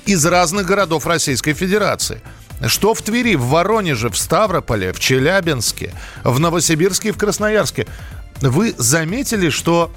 из 0.06 0.26
разных 0.26 0.68
городов 0.68 1.08
Российской 1.08 1.54
Федерации. 1.54 2.22
Что 2.66 2.94
в 2.94 3.02
Твери, 3.02 3.36
в 3.36 3.46
Воронеже, 3.46 4.10
в 4.10 4.18
Ставрополе, 4.18 4.92
в 4.92 5.00
Челябинске, 5.00 5.94
в 6.24 6.38
Новосибирске 6.40 7.10
и 7.10 7.12
в 7.12 7.18
Красноярске. 7.18 7.88
Вы 8.42 8.76
заметили, 8.78 9.50
что 9.50 9.92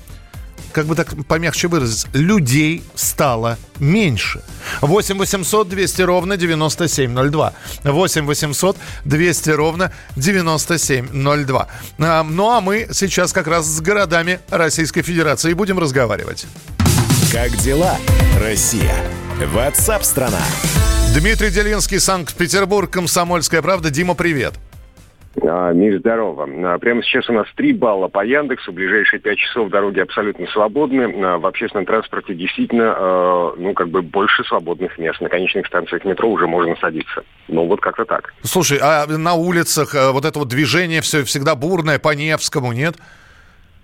как 0.73 0.87
бы 0.87 0.95
так 0.95 1.15
помягче 1.27 1.69
выразиться, 1.69 2.09
людей 2.13 2.83
стало 2.95 3.59
меньше. 3.79 4.43
8 4.81 5.19
800 5.19 5.69
200 5.69 6.03
ровно 6.03 6.37
9702. 6.37 7.53
8 7.85 8.27
800 8.27 8.77
200 9.05 9.51
ровно 9.51 9.93
9702. 10.17 11.69
А, 11.99 12.23
ну 12.23 12.51
а 12.51 12.61
мы 12.61 12.89
сейчас 12.93 13.33
как 13.33 13.47
раз 13.47 13.67
с 13.67 13.81
городами 13.81 14.41
Российской 14.51 15.03
Федерации 15.03 15.53
будем 15.53 15.79
разговаривать. 15.79 16.47
Как 17.33 17.57
дела, 17.59 17.97
Россия? 18.41 18.95
Ватсап-страна! 19.53 20.43
Дмитрий 21.15 21.51
Делинский, 21.51 21.99
Санкт-Петербург, 21.99 22.91
Комсомольская 22.91 23.63
правда. 23.63 23.91
Дима, 23.91 24.15
привет. 24.15 24.55
А, 25.43 25.73
Мир, 25.73 25.99
здорово. 25.99 26.49
А, 26.75 26.79
прямо 26.79 27.03
сейчас 27.03 27.29
у 27.29 27.33
нас 27.33 27.47
3 27.55 27.73
балла 27.75 28.09
по 28.09 28.25
Яндексу. 28.25 28.73
Ближайшие 28.73 29.21
5 29.21 29.39
часов 29.39 29.71
дороги 29.71 30.01
абсолютно 30.01 30.47
свободны. 30.49 31.03
А, 31.25 31.39
в 31.39 31.47
общественном 31.47 31.87
транспорте 31.87 32.35
действительно, 32.35 33.53
ну, 33.57 33.73
как 33.75 33.89
бы 33.89 34.03
больше 34.03 34.45
свободных 34.45 34.99
мест. 34.99 35.21
На 35.21 35.29
конечных 35.29 35.67
станциях 35.67 36.05
метро 36.05 36.29
уже 36.29 36.47
можно 36.47 36.75
садиться. 36.77 37.23
Ну, 37.49 37.67
вот 37.67 37.81
как-то 37.81 38.05
так. 38.05 38.35
Слушай, 38.43 38.79
а 38.83 39.07
на 39.07 39.35
улицах 39.35 39.95
вот 40.13 40.25
это 40.25 40.39
вот 40.39 40.49
движение 40.49 41.01
все 41.01 41.25
всегда 41.25 41.55
бурное 41.55 41.99
по 41.99 42.15
Невскому, 42.15 42.73
нет? 42.73 42.97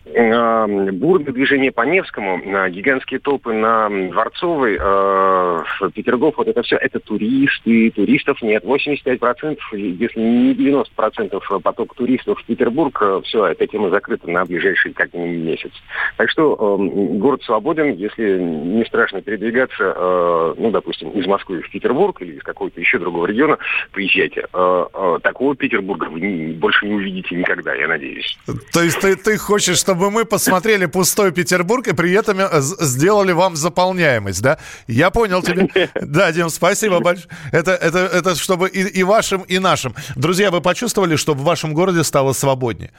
Бурное 0.06 1.32
движение 1.32 1.72
по 1.72 1.82
Невскому, 1.82 2.38
гигантские 2.70 3.20
толпы 3.20 3.52
на 3.52 3.88
Дворцовой, 3.88 4.78
э, 4.80 5.62
Петергоф, 5.94 6.36
вот 6.36 6.48
это 6.48 6.62
все, 6.62 6.76
это 6.76 7.00
туристы, 7.00 7.90
туристов 7.90 8.40
нет. 8.42 8.64
85%, 8.64 9.58
если 9.72 10.20
не 10.20 10.54
90% 10.54 11.60
поток 11.60 11.94
туристов 11.94 12.40
в 12.40 12.44
Петербург, 12.44 12.96
э, 13.00 13.20
все, 13.24 13.46
эта 13.46 13.66
тема 13.66 13.90
закрыта 13.90 14.30
на 14.30 14.44
ближайший 14.44 14.92
как 14.92 15.12
минимум 15.12 15.46
месяц. 15.46 15.72
Так 16.16 16.30
что 16.30 16.54
э, 16.54 17.16
город 17.18 17.42
свободен, 17.42 17.94
если 17.94 18.38
не 18.38 18.84
страшно 18.84 19.22
передвигаться, 19.22 19.94
э, 19.96 20.54
ну, 20.56 20.70
допустим, 20.70 21.10
из 21.10 21.26
Москвы 21.26 21.62
в 21.62 21.70
Петербург 21.70 22.20
или 22.22 22.36
из 22.36 22.42
какого-то 22.42 22.80
еще 22.80 22.98
другого 22.98 23.26
региона, 23.26 23.58
приезжайте. 23.92 24.46
Э, 24.52 24.86
э, 24.92 25.18
такого 25.22 25.56
Петербурга 25.56 26.04
вы 26.04 26.54
больше 26.58 26.86
не 26.86 26.94
увидите 26.94 27.34
никогда, 27.34 27.74
я 27.74 27.88
надеюсь. 27.88 28.38
То 28.72 28.82
есть 28.82 29.00
ты, 29.00 29.16
ты 29.16 29.36
хочешь, 29.36 29.78
чтобы 29.78 29.95
чтобы 29.96 30.10
мы 30.10 30.26
посмотрели 30.26 30.84
пустой 30.84 31.32
Петербург 31.32 31.88
и 31.88 31.94
при 31.94 32.12
этом 32.12 32.38
э, 32.38 32.60
сделали 32.60 33.32
вам 33.32 33.56
заполняемость, 33.56 34.42
да? 34.42 34.58
Я 34.86 35.10
понял 35.10 35.42
тебя. 35.42 35.66
Да, 36.02 36.30
Дим, 36.32 36.50
спасибо 36.50 37.00
большое. 37.00 37.28
Это, 37.50 37.72
это, 37.72 37.98
это 38.00 38.34
чтобы 38.34 38.68
и, 38.68 38.82
и 38.82 39.02
вашим, 39.04 39.40
и 39.40 39.58
нашим. 39.58 39.94
Друзья, 40.14 40.50
вы 40.50 40.60
почувствовали, 40.60 41.16
что 41.16 41.32
в 41.32 41.42
вашем 41.42 41.72
городе 41.72 42.04
стало 42.04 42.34
свободнее? 42.34 42.90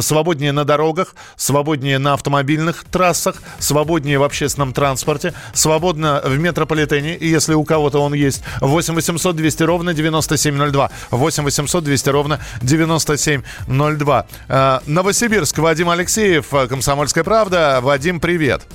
Свободнее 0.00 0.52
на 0.52 0.64
дорогах, 0.64 1.14
свободнее 1.36 1.98
на 1.98 2.14
автомобильных 2.14 2.84
трассах, 2.84 3.42
свободнее 3.58 4.18
в 4.18 4.22
общественном 4.22 4.72
транспорте, 4.72 5.34
свободно 5.52 6.22
в 6.24 6.38
метрополитене, 6.38 7.18
если 7.20 7.52
у 7.52 7.64
кого-то 7.64 7.98
он 7.98 8.14
есть. 8.14 8.42
8 8.60 8.94
800 8.94 9.36
200 9.36 9.62
ровно 9.62 9.92
9702. 9.92 10.90
8 11.10 11.44
800 11.44 11.84
200 11.84 12.08
ровно 12.08 12.40
9702. 12.62 14.26
Э, 14.48 14.78
Новосибирск, 14.86 15.58
Вадим 15.58 15.90
Алексеев, 15.90 16.45
Киев, 16.46 16.68
«Комсомольская 16.68 17.24
правда». 17.24 17.80
Вадим, 17.82 18.20
привет. 18.20 18.66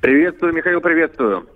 Приветствую, 0.00 0.52
Михаил, 0.52 0.80
приветствую. 0.80 1.46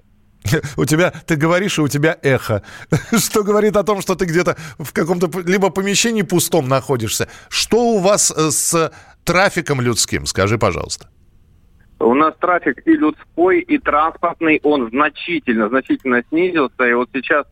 У 0.77 0.85
тебя, 0.85 1.13
ты 1.27 1.37
говоришь, 1.37 1.79
и 1.79 1.83
у 1.83 1.89
тебя 1.89 2.17
эхо. 2.23 2.63
Что 3.17 3.43
говорит 3.43 3.77
о 3.77 3.83
том, 3.83 4.01
что 4.01 4.15
ты 4.15 4.25
где-то 4.25 4.57
в 4.79 4.93
каком-то 4.93 5.29
либо 5.47 5.71
помещении 5.71 6.23
пустом 6.23 6.69
находишься. 6.69 7.29
Что 7.51 7.95
у 7.95 7.99
вас 7.99 8.31
э, 8.31 8.51
с 8.51 8.93
трафиком 9.25 9.83
людским? 9.83 10.25
Скажи, 10.25 10.57
пожалуйста. 10.57 11.09
у 11.99 12.15
нас 12.15 12.35
трафик 12.41 12.83
и 12.87 12.93
людской, 12.93 13.61
и 13.61 13.79
транспортный, 13.79 14.61
он 14.63 14.89
значительно, 14.89 15.69
значительно 15.69 16.23
снизился. 16.31 16.85
И 16.85 16.95
вот 16.95 17.11
сейчас, 17.13 17.47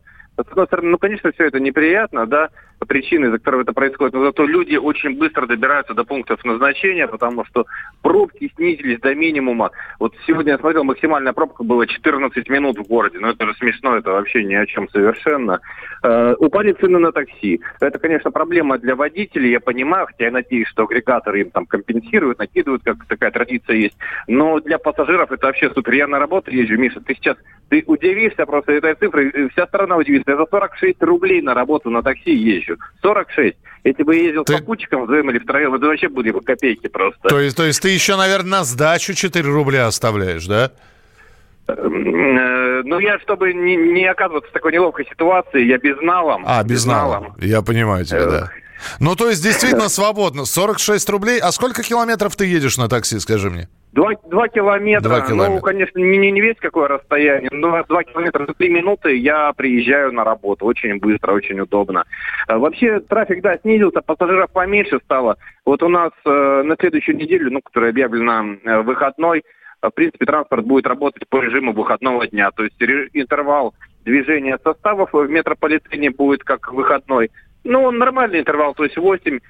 с 0.44 0.50
одной 0.50 0.66
стороны, 0.66 0.90
ну, 0.90 0.98
конечно, 0.98 1.32
все 1.32 1.46
это 1.46 1.60
неприятно, 1.60 2.26
да, 2.26 2.50
причины, 2.86 3.26
из-за 3.26 3.38
которых 3.38 3.62
это 3.62 3.72
происходит, 3.72 4.14
но 4.14 4.24
зато 4.24 4.46
люди 4.46 4.76
очень 4.76 5.18
быстро 5.18 5.46
добираются 5.46 5.94
до 5.94 6.04
пунктов 6.04 6.44
назначения, 6.44 7.06
потому 7.06 7.44
что 7.44 7.66
пробки 8.02 8.52
снизились 8.56 9.00
до 9.00 9.14
минимума. 9.14 9.70
Вот 9.98 10.14
сегодня 10.26 10.52
я 10.52 10.58
смотрел, 10.58 10.84
максимальная 10.84 11.32
пробка 11.32 11.64
была 11.64 11.86
14 11.86 12.48
минут 12.48 12.78
в 12.78 12.86
городе. 12.86 13.18
Ну, 13.18 13.28
это 13.28 13.46
же 13.46 13.54
смешно, 13.54 13.96
это 13.96 14.12
вообще 14.12 14.44
ни 14.44 14.54
о 14.54 14.66
чем 14.66 14.88
совершенно. 14.90 15.60
Э, 16.02 16.34
упали 16.38 16.72
цены 16.72 16.98
на 16.98 17.12
такси. 17.12 17.60
Это, 17.80 17.98
конечно, 17.98 18.30
проблема 18.30 18.78
для 18.78 18.94
водителей, 18.94 19.50
я 19.50 19.60
понимаю, 19.60 20.06
хотя 20.06 20.26
я 20.26 20.30
надеюсь, 20.30 20.68
что 20.68 20.84
агрегаторы 20.84 21.40
им 21.40 21.50
там 21.50 21.66
компенсируют, 21.66 22.38
накидывают, 22.38 22.82
как 22.84 23.04
такая 23.06 23.30
традиция 23.30 23.76
есть. 23.76 23.96
Но 24.26 24.60
для 24.60 24.78
пассажиров 24.78 25.32
это 25.32 25.46
вообще 25.46 25.70
супер. 25.70 25.94
Я 25.94 26.06
на 26.06 26.18
работу 26.18 26.50
езжу, 26.50 26.76
Миша, 26.76 27.00
ты 27.00 27.14
сейчас, 27.14 27.36
ты 27.68 27.82
удивишься 27.86 28.46
просто 28.46 28.72
этой 28.72 28.94
цифрой, 28.94 29.48
вся 29.50 29.66
страна 29.66 29.96
удивится. 29.96 30.27
Я 30.28 30.36
за 30.36 30.46
46 30.50 31.02
рублей 31.02 31.40
на 31.42 31.54
работу 31.54 31.90
на 31.90 32.02
такси 32.02 32.34
езжу. 32.34 32.76
46. 33.02 33.56
Если 33.84 34.02
бы 34.02 34.14
ездил 34.14 34.44
ты... 34.44 34.54
с 34.54 34.56
попутчиком 34.60 35.04
вдвоем 35.04 35.30
или 35.30 35.38
втроем, 35.38 35.74
это 35.74 35.86
вообще 35.86 36.08
были 36.08 36.30
бы 36.30 36.40
копейки 36.40 36.88
просто. 36.88 37.28
То 37.28 37.40
есть, 37.40 37.56
то 37.56 37.64
есть 37.64 37.80
ты 37.80 37.88
еще, 37.88 38.16
наверное, 38.16 38.58
на 38.58 38.64
сдачу 38.64 39.14
4 39.14 39.48
рубля 39.48 39.86
оставляешь, 39.86 40.46
да? 40.46 40.72
Эм, 41.68 42.38
э, 42.38 42.82
ну, 42.84 42.98
я, 42.98 43.18
чтобы 43.20 43.52
не, 43.52 43.76
не 43.76 44.06
оказываться 44.06 44.50
в 44.50 44.52
такой 44.52 44.72
неловкой 44.72 45.06
ситуации, 45.06 45.64
я 45.64 45.78
безналом. 45.78 46.44
А, 46.46 46.62
безналом. 46.62 47.34
безналом. 47.36 47.36
Я 47.40 47.62
понимаю 47.62 48.04
тебя, 48.04 48.26
да. 48.26 48.50
Ну, 49.00 49.16
то 49.16 49.28
есть, 49.28 49.42
действительно 49.42 49.88
свободно. 49.88 50.44
46 50.44 51.08
рублей. 51.10 51.40
А 51.40 51.50
сколько 51.52 51.82
километров 51.82 52.36
ты 52.36 52.46
едешь 52.46 52.78
на 52.78 52.88
такси, 52.88 53.18
скажи 53.18 53.50
мне? 53.50 53.68
Два, 53.92 54.10
два 54.28 54.48
километра. 54.48 55.08
Два 55.08 55.20
километра. 55.22 55.54
Ну, 55.54 55.60
конечно, 55.60 55.98
не, 55.98 56.30
не 56.30 56.40
весь 56.40 56.56
какое 56.58 56.88
расстояние, 56.88 57.50
но 57.52 57.82
два 57.84 58.04
километра 58.04 58.46
за 58.46 58.54
три 58.54 58.68
минуты 58.68 59.16
я 59.16 59.52
приезжаю 59.54 60.12
на 60.12 60.24
работу. 60.24 60.66
Очень 60.66 60.98
быстро, 60.98 61.32
очень 61.32 61.58
удобно. 61.60 62.04
А, 62.46 62.58
вообще 62.58 63.00
трафик, 63.00 63.42
да, 63.42 63.56
снизился, 63.58 64.02
пассажиров 64.02 64.50
поменьше 64.52 65.00
стало. 65.04 65.36
Вот 65.64 65.82
у 65.82 65.88
нас 65.88 66.12
э, 66.24 66.62
на 66.64 66.76
следующую 66.78 67.16
неделю, 67.16 67.50
ну, 67.50 67.60
которая 67.62 67.90
объявлена 67.90 68.44
э, 68.62 68.80
выходной, 68.82 69.42
в 69.80 69.90
принципе, 69.90 70.26
транспорт 70.26 70.66
будет 70.66 70.86
работать 70.86 71.26
по 71.28 71.40
режиму 71.40 71.72
выходного 71.72 72.26
дня. 72.26 72.50
То 72.50 72.64
есть 72.64 72.76
интервал 73.14 73.74
движения 74.04 74.58
составов 74.62 75.10
в 75.12 75.28
метрополитене 75.28 76.10
будет 76.10 76.44
как 76.44 76.72
выходной. 76.72 77.30
Ну, 77.64 77.90
нормальный 77.90 78.40
интервал, 78.40 78.74
то 78.74 78.84
есть 78.84 78.96
8 78.96 79.38
Э, 79.38 79.40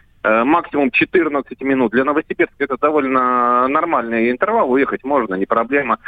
максимум 0.44 0.90
14 0.90 1.60
минут. 1.62 1.92
Для 1.92 2.04
Новосибирска 2.04 2.64
это 2.64 2.76
довольно 2.76 3.68
нормальный 3.68 4.30
интервал, 4.30 4.70
уехать 4.70 5.04
можно, 5.04 5.34
не 5.34 5.46
проблема. 5.46 5.98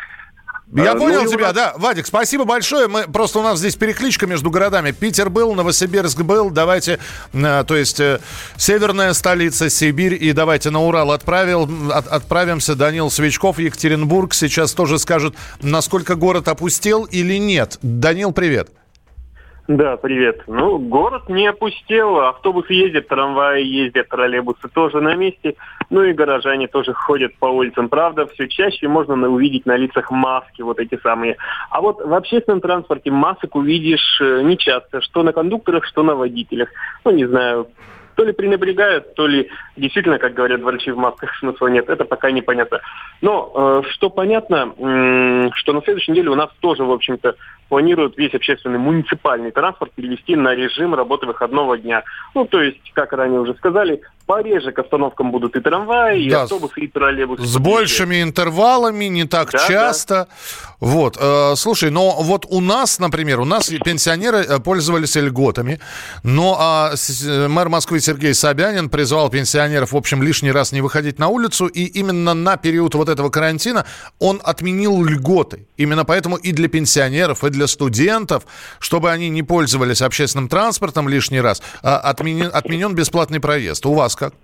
Я 0.72 0.92
э, 0.92 0.94
ну, 0.94 1.00
понял 1.00 1.26
тебя, 1.26 1.46
нас... 1.46 1.54
да. 1.54 1.72
Вадик, 1.76 2.06
спасибо 2.06 2.44
большое. 2.44 2.86
Мы 2.88 3.02
просто 3.04 3.40
у 3.40 3.42
нас 3.42 3.58
здесь 3.58 3.76
перекличка 3.76 4.26
между 4.26 4.50
городами. 4.50 4.92
Питер 4.92 5.28
был, 5.28 5.54
Новосибирск 5.54 6.22
был. 6.22 6.50
Давайте, 6.50 6.98
э, 7.32 7.64
то 7.66 7.76
есть 7.76 7.98
э, 8.00 8.20
северная 8.56 9.12
столица, 9.12 9.68
Сибирь. 9.68 10.16
И 10.20 10.32
давайте 10.32 10.70
на 10.70 10.80
Урал 10.80 11.10
отправил, 11.10 11.68
от, 11.92 12.06
отправимся. 12.06 12.76
Данил 12.76 13.10
Свечков, 13.10 13.58
Екатеринбург. 13.58 14.32
Сейчас 14.32 14.72
тоже 14.72 14.98
скажет, 14.98 15.34
насколько 15.60 16.14
город 16.14 16.48
опустел 16.48 17.04
или 17.04 17.38
нет. 17.38 17.78
Данил, 17.82 18.32
привет. 18.32 18.70
Да, 19.70 19.96
привет. 19.96 20.42
Ну, 20.48 20.78
город 20.78 21.28
не 21.28 21.46
опустел, 21.46 22.18
автобусы 22.18 22.72
ездят, 22.72 23.06
трамваи 23.06 23.62
ездят, 23.62 24.08
троллейбусы 24.08 24.68
тоже 24.74 25.00
на 25.00 25.14
месте, 25.14 25.54
ну 25.90 26.02
и 26.02 26.12
горожане 26.12 26.66
тоже 26.66 26.92
ходят 26.92 27.36
по 27.38 27.46
улицам. 27.46 27.88
Правда, 27.88 28.26
все 28.26 28.48
чаще 28.48 28.88
можно 28.88 29.14
увидеть 29.28 29.66
на 29.66 29.76
лицах 29.76 30.10
маски, 30.10 30.62
вот 30.62 30.80
эти 30.80 30.98
самые. 31.00 31.36
А 31.70 31.80
вот 31.82 32.04
в 32.04 32.12
общественном 32.12 32.60
транспорте 32.60 33.12
масок 33.12 33.54
увидишь 33.54 34.20
э, 34.20 34.42
не 34.42 34.58
часто, 34.58 35.00
что 35.02 35.22
на 35.22 35.32
кондукторах, 35.32 35.86
что 35.86 36.02
на 36.02 36.16
водителях. 36.16 36.70
Ну, 37.04 37.12
не 37.12 37.26
знаю, 37.26 37.68
то 38.16 38.24
ли 38.24 38.32
пренебрегают, 38.32 39.14
то 39.14 39.26
ли 39.28 39.50
действительно, 39.76 40.18
как 40.18 40.34
говорят 40.34 40.62
врачи 40.62 40.90
в 40.90 40.98
масках, 40.98 41.32
смысла 41.38 41.68
нет. 41.68 41.88
Это 41.88 42.04
пока 42.04 42.32
непонятно. 42.32 42.80
Но 43.22 43.52
э, 43.54 43.88
что 43.92 44.10
понятно, 44.10 44.74
э, 44.76 45.50
что 45.54 45.72
на 45.72 45.80
следующей 45.82 46.10
неделе 46.10 46.30
у 46.30 46.34
нас 46.34 46.50
тоже, 46.60 46.82
в 46.82 46.90
общем-то, 46.90 47.36
планируют 47.70 48.18
весь 48.18 48.34
общественный 48.34 48.78
муниципальный 48.78 49.52
транспорт 49.52 49.92
перевести 49.92 50.36
на 50.36 50.54
режим 50.54 50.94
работы 50.94 51.26
выходного 51.26 51.78
дня. 51.78 52.02
Ну, 52.34 52.44
то 52.44 52.60
есть, 52.60 52.92
как 52.92 53.12
ранее 53.12 53.40
уже 53.40 53.54
сказали, 53.54 54.02
пореже 54.26 54.72
к 54.72 54.78
остановкам 54.78 55.30
будут 55.30 55.56
и 55.56 55.60
трамваи, 55.60 56.28
да, 56.28 56.40
и 56.40 56.42
автобусы, 56.42 56.80
и 56.80 56.86
троллейбусы. 56.88 57.44
С 57.44 57.58
большими 57.58 58.22
интервалами, 58.22 59.06
не 59.06 59.24
так 59.24 59.52
да, 59.52 59.58
часто. 59.66 60.14
Да. 60.14 60.28
Вот, 60.80 61.16
э, 61.20 61.54
слушай, 61.56 61.90
но 61.90 62.22
вот 62.22 62.46
у 62.48 62.60
нас, 62.60 62.98
например, 62.98 63.40
у 63.40 63.44
нас 63.44 63.68
пенсионеры 63.84 64.38
э, 64.38 64.58
пользовались 64.60 65.14
льготами, 65.16 65.78
но 66.22 66.90
э, 66.92 67.48
мэр 67.48 67.68
Москвы 67.68 68.00
Сергей 68.00 68.34
Собянин 68.34 68.88
призвал 68.88 69.30
пенсионеров, 69.30 69.92
в 69.92 69.96
общем, 69.96 70.22
лишний 70.22 70.52
раз 70.52 70.72
не 70.72 70.80
выходить 70.80 71.18
на 71.18 71.28
улицу, 71.28 71.66
и 71.66 71.84
именно 71.84 72.32
на 72.34 72.56
период 72.56 72.94
вот 72.94 73.08
этого 73.08 73.30
карантина 73.30 73.84
он 74.18 74.40
отменил 74.42 75.04
льготы. 75.04 75.66
Именно 75.76 76.04
поэтому 76.04 76.36
и 76.36 76.52
для 76.52 76.68
пенсионеров, 76.68 77.44
и 77.44 77.50
для 77.50 77.59
студентов, 77.66 78.44
чтобы 78.78 79.10
они 79.10 79.28
не 79.28 79.42
пользовались 79.42 80.02
общественным 80.02 80.48
транспортом 80.48 81.08
лишний 81.08 81.40
раз, 81.40 81.62
а 81.82 81.98
отменен, 81.98 82.50
отменен 82.52 82.94
бесплатный 82.94 83.40
проезд. 83.40 83.86
У 83.86 83.94
вас 83.94 84.16
как? 84.16 84.34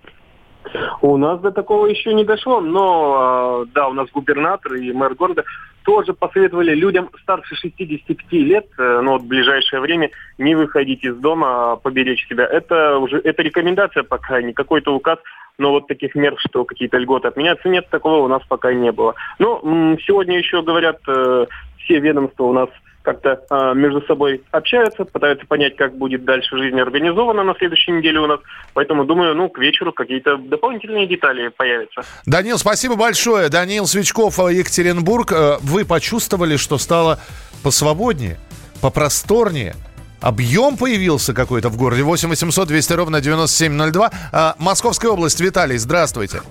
У 1.01 1.17
нас 1.17 1.39
до 1.39 1.51
такого 1.51 1.85
еще 1.85 2.13
не 2.13 2.23
дошло, 2.23 2.59
но 2.59 3.15
а, 3.17 3.65
да, 3.73 3.87
у 3.87 3.93
нас 3.93 4.09
губернатор 4.11 4.73
и 4.73 4.91
мэр 4.91 5.15
города 5.15 5.43
тоже 5.83 6.13
посоветовали 6.13 6.73
людям 6.73 7.09
старше 7.21 7.55
65 7.55 8.31
лет, 8.33 8.67
э, 8.77 8.99
ну 9.01 9.13
вот 9.13 9.21
в 9.21 9.27
ближайшее 9.27 9.79
время 9.79 10.09
не 10.37 10.53
выходить 10.55 11.03
из 11.03 11.15
дома, 11.15 11.71
а 11.71 11.75
поберечь 11.77 12.27
себя. 12.27 12.45
Это 12.45 12.97
уже 12.97 13.19
это 13.19 13.41
рекомендация 13.41 14.03
пока, 14.03 14.41
не 14.41 14.51
какой-то 14.51 14.93
указ, 14.93 15.19
но 15.57 15.71
вот 15.71 15.87
таких 15.87 16.13
мер, 16.15 16.35
что 16.39 16.65
какие-то 16.65 16.97
льготы 16.97 17.29
отменяться, 17.29 17.69
нет, 17.69 17.87
такого 17.89 18.25
у 18.25 18.27
нас 18.27 18.41
пока 18.49 18.73
не 18.73 18.91
было. 18.91 19.15
Но 19.39 19.61
сегодня 20.05 20.37
еще 20.37 20.61
говорят, 20.61 20.97
э, 21.07 21.45
все 21.77 21.99
ведомства 21.99 22.43
у 22.43 22.53
нас 22.53 22.69
как-то 23.07 23.39
э, 23.49 23.73
между 23.73 24.01
собой 24.01 24.43
общаются, 24.51 25.05
пытаются 25.05 25.45
понять, 25.47 25.77
как 25.77 25.97
будет 25.97 26.25
дальше 26.25 26.57
жизнь 26.57 26.77
организована 26.77 27.41
на 27.41 27.55
следующей 27.55 27.91
неделе 27.91 28.19
у 28.19 28.27
нас. 28.27 28.41
Поэтому, 28.73 29.05
думаю, 29.05 29.33
ну, 29.33 29.47
к 29.47 29.59
вечеру 29.59 29.93
какие-то 29.93 30.35
дополнительные 30.35 31.07
детали 31.07 31.47
появятся. 31.47 32.01
Данил, 32.25 32.57
спасибо 32.57 32.97
большое. 32.97 33.47
Данил 33.47 33.85
Свечков, 33.85 34.37
э, 34.39 34.55
Екатеринбург. 34.55 35.31
Э, 35.31 35.57
вы 35.61 35.85
почувствовали, 35.85 36.57
что 36.57 36.77
стало 36.77 37.17
посвободнее, 37.63 38.35
попросторнее? 38.81 39.75
Объем 40.19 40.75
появился 40.75 41.33
какой-то 41.33 41.69
в 41.69 41.77
городе. 41.77 42.03
8 42.03 42.27
800 42.27 42.67
200 42.67 42.93
ровно 42.93 43.21
9702. 43.21 44.11
А, 44.33 44.55
Московская 44.59 45.11
область. 45.11 45.39
Виталий, 45.39 45.77
здравствуйте. 45.77 46.41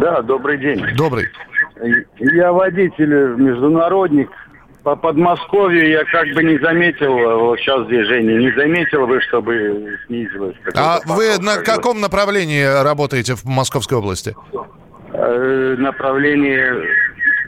Да, 0.00 0.22
добрый 0.22 0.56
день. 0.56 0.82
Добрый. 0.96 1.26
Я 2.20 2.52
водитель, 2.52 3.34
международник 3.36 4.30
по 4.82 4.96
Подмосковью 4.96 5.88
я 5.88 6.04
как 6.04 6.28
бы 6.34 6.42
не 6.42 6.58
заметил, 6.58 7.12
вот 7.12 7.58
сейчас 7.58 7.86
движение, 7.86 8.38
не 8.38 8.52
заметил 8.52 9.06
вы, 9.06 9.20
чтобы 9.20 9.98
снизилось. 10.06 10.56
А 10.74 11.00
вы 11.04 11.38
на 11.38 11.58
каком 11.58 12.00
направлении 12.00 12.64
работаете 12.82 13.34
в 13.34 13.44
Московской 13.44 13.98
области? 13.98 14.34
Э, 15.12 15.74
направление 15.78 16.74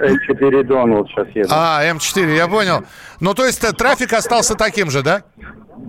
М4 0.01 0.63
Дон, 0.65 0.95
вот 0.95 1.09
сейчас 1.09 1.29
еду. 1.35 1.49
А, 1.53 1.85
М4, 1.85 2.35
я 2.35 2.49
понял. 2.49 2.85
Ну, 3.21 3.35
то 3.35 3.45
есть 3.45 3.63
э, 3.65 3.73
трафик 3.73 4.13
остался 4.13 4.55
таким 4.55 4.91
же, 4.91 5.03
да? 5.03 5.23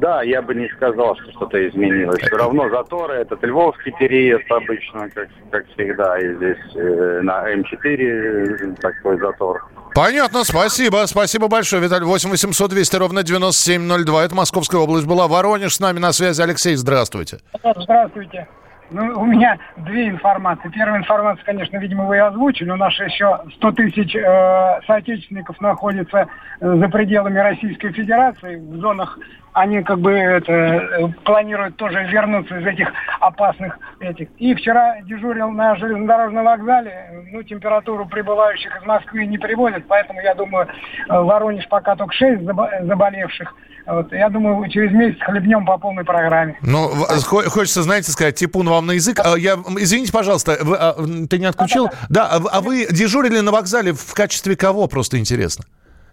Да, 0.01 0.23
я 0.23 0.41
бы 0.41 0.55
не 0.55 0.67
сказал, 0.69 1.15
что 1.15 1.31
что-то 1.31 1.69
изменилось. 1.69 2.21
Все 2.21 2.35
равно 2.35 2.69
заторы, 2.69 3.15
этот 3.15 3.43
львовский 3.43 3.93
переезд 3.99 4.49
обычно, 4.49 5.09
как, 5.09 5.27
как 5.51 5.67
всегда, 5.73 6.19
и 6.19 6.35
здесь 6.35 6.75
э, 6.75 7.21
на 7.21 7.53
М4 7.53 8.75
такой 8.81 9.19
затор. 9.19 9.61
Понятно, 9.93 10.43
спасибо. 10.43 11.03
Спасибо 11.05 11.49
большое, 11.49 11.81
Виталий. 11.83 12.05
8 12.05 12.29
800 12.29 12.69
200 12.69 12.95
ровно 12.95 13.23
9702. 13.23 14.23
Это 14.23 14.35
Московская 14.35 14.77
область 14.77 15.05
была. 15.05 15.27
Воронеж 15.27 15.75
с 15.75 15.79
нами 15.79 15.99
на 15.99 16.13
связи. 16.13 16.41
Алексей, 16.41 16.75
здравствуйте. 16.75 17.39
Здравствуйте. 17.75 18.47
Ну, 18.91 19.21
у 19.21 19.25
меня 19.25 19.57
две 19.77 20.09
информации. 20.09 20.69
Первая 20.69 20.99
информация, 20.99 21.45
конечно, 21.45 21.77
видимо, 21.77 22.05
вы 22.05 22.19
озвучили. 22.19 22.69
У 22.71 22.75
нас 22.75 22.93
еще 22.99 23.39
100 23.55 23.71
тысяч 23.71 24.15
э, 24.15 24.79
соотечественников 24.85 25.61
находится 25.61 26.27
э, 26.59 26.75
за 26.75 26.89
пределами 26.89 27.39
Российской 27.39 27.93
Федерации, 27.93 28.57
в 28.57 28.75
зонах 28.77 29.17
они 29.53 29.83
как 29.83 29.99
бы 29.99 30.11
это, 30.11 30.51
э, 30.51 31.07
планируют 31.23 31.75
тоже 31.75 32.03
вернуться 32.05 32.57
из 32.57 32.65
этих 32.65 32.91
опасных 33.19 33.79
этих. 33.99 34.29
И 34.37 34.55
вчера 34.55 35.01
дежурил 35.01 35.49
на 35.49 35.75
железнодорожном 35.75 36.45
вокзале, 36.45 37.25
ну, 37.31 37.43
температуру 37.43 38.05
прибывающих 38.05 38.75
из 38.75 38.85
Москвы 38.85 39.25
не 39.25 39.37
приводят, 39.37 39.85
поэтому, 39.87 40.21
я 40.21 40.35
думаю, 40.35 40.67
э, 40.67 41.19
Воронеж 41.19 41.67
пока 41.67 41.95
только 41.95 42.13
6 42.13 42.43
заболевших. 42.43 43.55
Вот, 43.91 44.13
я 44.13 44.29
думаю, 44.29 44.69
через 44.69 44.93
месяц 44.93 45.19
хлебнем 45.21 45.65
по 45.65 45.77
полной 45.77 46.05
программе. 46.05 46.57
Ну, 46.61 46.87
хочется, 46.87 47.83
знаете, 47.83 48.09
сказать, 48.11 48.35
Типун 48.35 48.69
вам 48.69 48.85
на 48.85 48.93
язык. 48.93 49.19
А, 49.19 49.37
я, 49.37 49.55
извините, 49.77 50.13
пожалуйста, 50.13 50.57
вы, 50.61 50.77
а, 50.79 50.93
ты 51.29 51.37
не 51.37 51.45
отключил? 51.45 51.87
Да, 52.07 52.29
да 52.29 52.29
а, 52.31 52.57
а 52.57 52.61
вы 52.61 52.87
дежурили 52.89 53.41
на 53.41 53.51
вокзале 53.51 53.91
в 53.91 54.13
качестве 54.13 54.55
кого, 54.55 54.87
просто 54.87 55.19
интересно? 55.19 55.65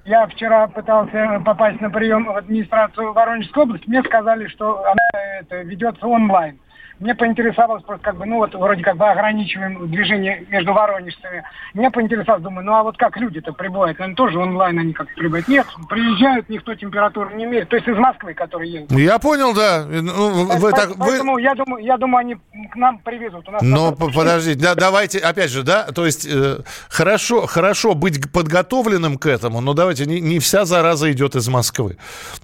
Я 0.04 0.26
вчера 0.26 0.66
пытался 0.66 1.40
попасть 1.44 1.80
на 1.80 1.88
прием 1.88 2.24
в 2.24 2.36
администрацию 2.36 3.12
Воронежской 3.12 3.62
области. 3.62 3.88
Мне 3.88 4.02
сказали, 4.02 4.48
что 4.48 4.82
она 4.84 5.22
это, 5.40 5.60
ведется 5.62 6.04
онлайн. 6.04 6.58
Мне 7.00 7.14
поинтересовалось 7.14 7.84
просто 7.84 8.04
как 8.04 8.16
бы, 8.16 8.26
ну 8.26 8.36
вот 8.36 8.54
вроде 8.54 8.82
как 8.82 8.96
бы 8.96 9.06
ограничиваем 9.06 9.88
движение 9.88 10.44
между 10.48 10.72
воронежцами. 10.72 11.44
Мне 11.74 11.90
поинтересовалось, 11.90 12.42
думаю, 12.42 12.66
ну 12.66 12.74
а 12.74 12.82
вот 12.82 12.96
как 12.96 13.16
люди-то 13.16 13.52
прибывают? 13.52 14.00
Они 14.00 14.14
тоже 14.14 14.38
онлайн 14.38 14.78
они 14.78 14.92
как 14.92 15.12
прибывают? 15.14 15.46
Нет, 15.48 15.66
приезжают, 15.88 16.48
никто 16.48 16.74
температуру 16.74 17.30
не 17.36 17.46
меряет. 17.46 17.68
То 17.68 17.76
есть 17.76 17.86
из 17.86 17.96
Москвы, 17.96 18.34
которые 18.34 18.72
ездят. 18.72 18.98
Я 18.98 19.18
понял, 19.18 19.54
да. 19.54 19.84
Ну, 19.88 20.46
вы, 20.58 20.72
так, 20.72 20.90
поэтому 20.98 21.34
вы... 21.34 21.42
я, 21.42 21.54
думаю, 21.54 21.84
я 21.84 21.96
думаю, 21.96 22.20
они 22.20 22.34
к 22.70 22.76
нам 22.76 22.98
привезут. 22.98 23.48
У 23.48 23.52
нас 23.52 23.62
Но 23.62 23.92
подождите, 23.92 24.58
да, 24.58 24.74
давайте, 24.74 25.18
опять 25.18 25.50
же, 25.50 25.62
да, 25.62 25.84
то 25.84 26.04
есть 26.04 26.26
э, 26.28 26.58
хорошо, 26.88 27.46
хорошо 27.46 27.94
быть 27.94 28.30
подготовленным 28.32 29.18
к 29.18 29.26
этому, 29.26 29.60
но 29.60 29.74
давайте, 29.74 30.06
не, 30.06 30.20
не 30.20 30.38
вся 30.40 30.64
зараза 30.64 31.10
идет 31.12 31.36
из 31.36 31.48
Москвы. 31.48 31.96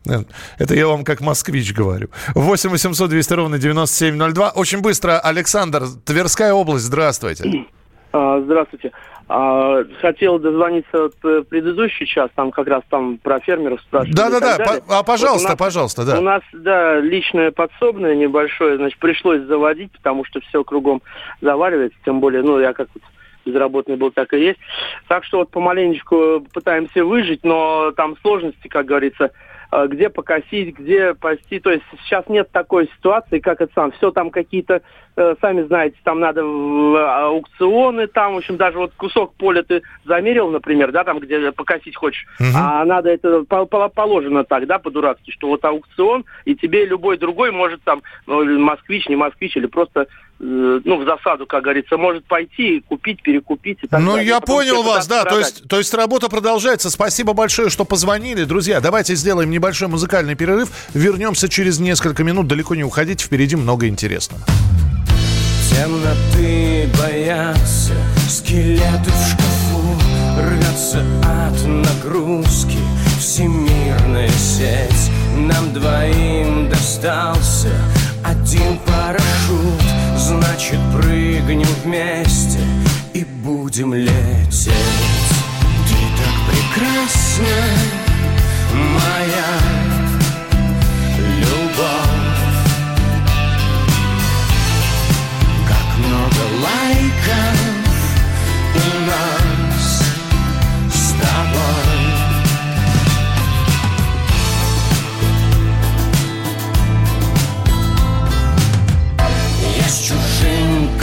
Э, 0.06 0.22
это 0.58 0.74
я 0.74 0.86
вам 0.86 1.04
как 1.04 1.20
москвич 1.20 1.72
говорю. 1.72 2.08
8 2.34 2.70
800 2.70 3.10
200 3.10 3.32
ровно 3.32 3.58
9702 3.58 4.43
два. 4.44 4.60
Очень 4.60 4.82
быстро. 4.82 5.18
Александр, 5.18 5.82
Тверская 6.04 6.52
область, 6.52 6.84
здравствуйте. 6.84 7.66
А, 8.12 8.40
здравствуйте. 8.40 8.92
А, 9.26 9.82
хотел 10.02 10.38
дозвониться 10.38 11.06
от 11.06 11.14
э, 11.24 11.42
предыдущий 11.48 12.06
час, 12.06 12.30
там 12.34 12.50
как 12.50 12.68
раз 12.68 12.82
там 12.90 13.16
про 13.16 13.40
фермеров 13.40 13.80
спрашивали. 13.80 14.14
Да-да-да, 14.14 14.82
а, 14.88 15.02
пожалуйста, 15.02 15.48
вот 15.48 15.58
нас, 15.58 15.58
пожалуйста, 15.58 16.04
да. 16.04 16.18
У 16.18 16.22
нас, 16.22 16.42
да, 16.52 17.00
личное 17.00 17.50
подсобное 17.50 18.14
небольшое, 18.14 18.76
значит, 18.76 18.98
пришлось 18.98 19.40
заводить, 19.42 19.90
потому 19.92 20.26
что 20.26 20.40
все 20.40 20.62
кругом 20.62 21.00
заваливается, 21.40 21.98
тем 22.04 22.20
более, 22.20 22.42
ну, 22.42 22.60
я 22.60 22.74
как 22.74 22.88
безработный 23.46 23.96
был, 23.96 24.10
так 24.10 24.34
и 24.34 24.40
есть. 24.40 24.58
Так 25.08 25.24
что 25.24 25.38
вот 25.38 25.50
помаленечку 25.50 26.46
пытаемся 26.52 27.02
выжить, 27.04 27.44
но 27.44 27.92
там 27.92 28.16
сложности, 28.20 28.68
как 28.68 28.84
говорится, 28.84 29.30
где 29.88 30.08
покосить, 30.08 30.78
где 30.78 31.14
пасти. 31.14 31.58
То 31.58 31.70
есть 31.70 31.84
сейчас 32.04 32.28
нет 32.28 32.50
такой 32.50 32.88
ситуации, 32.96 33.40
как 33.40 33.60
это 33.60 33.72
сам. 33.74 33.92
Все 33.92 34.10
там 34.10 34.30
какие-то, 34.30 34.74
э, 34.74 34.80
сами 35.40 35.62
знаете, 35.62 35.96
там 36.04 36.20
надо 36.20 36.44
в 36.44 37.26
аукционы, 37.26 38.06
там, 38.06 38.34
в 38.34 38.38
общем, 38.38 38.56
даже 38.56 38.78
вот 38.78 38.92
кусок 38.96 39.34
поля 39.34 39.62
ты 39.62 39.82
замерил, 40.04 40.50
например, 40.50 40.92
да, 40.92 41.04
там, 41.04 41.20
где 41.20 41.52
покосить 41.52 41.96
хочешь, 41.96 42.26
угу. 42.40 42.48
а 42.54 42.84
надо 42.84 43.10
это 43.10 43.44
положено 43.44 44.44
так, 44.44 44.66
да, 44.66 44.78
по-дурацки, 44.78 45.30
что 45.30 45.48
вот 45.48 45.64
аукцион, 45.64 46.24
и 46.44 46.54
тебе 46.54 46.84
любой 46.84 47.18
другой 47.18 47.50
может 47.50 47.82
там, 47.84 48.02
ну, 48.26 48.44
москвич, 48.58 49.08
не 49.08 49.16
москвич, 49.16 49.56
или 49.56 49.66
просто 49.66 50.06
Э, 50.40 50.80
ну, 50.84 51.00
в 51.00 51.04
засаду, 51.04 51.46
как 51.46 51.62
говорится, 51.62 51.96
может 51.96 52.24
пойти, 52.24 52.82
купить, 52.88 53.22
перекупить 53.22 53.78
и 53.82 53.86
так 53.86 54.00
Ну, 54.00 54.12
далее. 54.12 54.26
я 54.26 54.40
Потому 54.40 54.58
понял 54.58 54.82
вас, 54.82 55.06
да, 55.06 55.24
то 55.24 55.38
есть, 55.38 55.66
то 55.68 55.78
есть 55.78 55.94
работа 55.94 56.28
продолжается. 56.28 56.90
Спасибо 56.90 57.34
большое, 57.34 57.70
что 57.70 57.84
позвонили. 57.84 58.44
Друзья, 58.44 58.80
давайте 58.80 59.14
сделаем 59.14 59.50
небольшой 59.50 59.88
музыкальный 59.88 60.34
перерыв. 60.34 60.70
Вернемся 60.92 61.48
через 61.48 61.78
несколько 61.78 62.24
минут. 62.24 62.48
Далеко 62.48 62.74
не 62.74 62.84
уходите, 62.84 63.24
впереди 63.24 63.54
много 63.54 63.86
интересного. 63.86 64.42
Темноты 65.74 66.88
боятся, 66.98 67.94
скелеты 68.28 69.10
в 69.10 69.28
шкафу 69.28 70.00
Рвется 70.38 71.02
от 71.22 71.66
нагрузки. 71.66 72.78
Всемирная 73.18 74.30
сеть 74.30 75.10
Нам 75.36 75.72
двоим 75.72 76.68
достался. 76.70 77.72
Один 78.22 78.78
парашют 78.86 79.82
Значит 80.16 80.78
прыгнем 80.92 81.66
вместе 81.84 82.60
и 83.12 83.24
будем 83.24 83.94
лететь. 83.94 84.70
Ты 85.88 85.94
так 86.16 86.36
прекрасна, 86.48 87.44
моя 88.72 89.73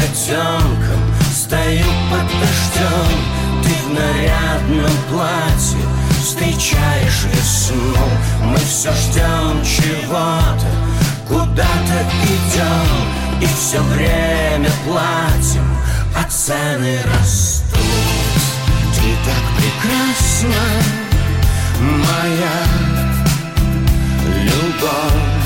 котенком 0.02 1.02
Стою 1.34 1.86
под 2.10 2.28
дождем 2.40 3.18
Ты 3.64 3.70
в 3.86 3.94
нарядном 3.94 4.92
платье 5.10 5.80
Встречаешь 6.22 7.26
весну. 7.34 7.98
Мы 8.44 8.58
все 8.58 8.92
ждем 8.94 9.64
чего-то 9.64 10.68
Куда-то 11.28 12.06
идем 12.24 13.42
И 13.42 13.46
все 13.46 13.82
время 13.82 14.70
платим 14.86 15.66
А 16.16 16.24
цены 16.30 17.00
растут. 17.06 17.80
Ты 18.96 19.08
так 19.26 19.44
прекрасна 19.58 20.64
Моя 21.80 22.64
любовь 24.44 25.41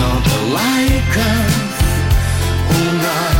another 0.00 0.40
like 0.54 1.16
us. 1.16 1.76
Un 2.74 3.39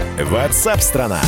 Ватсап-страна! 0.23 1.21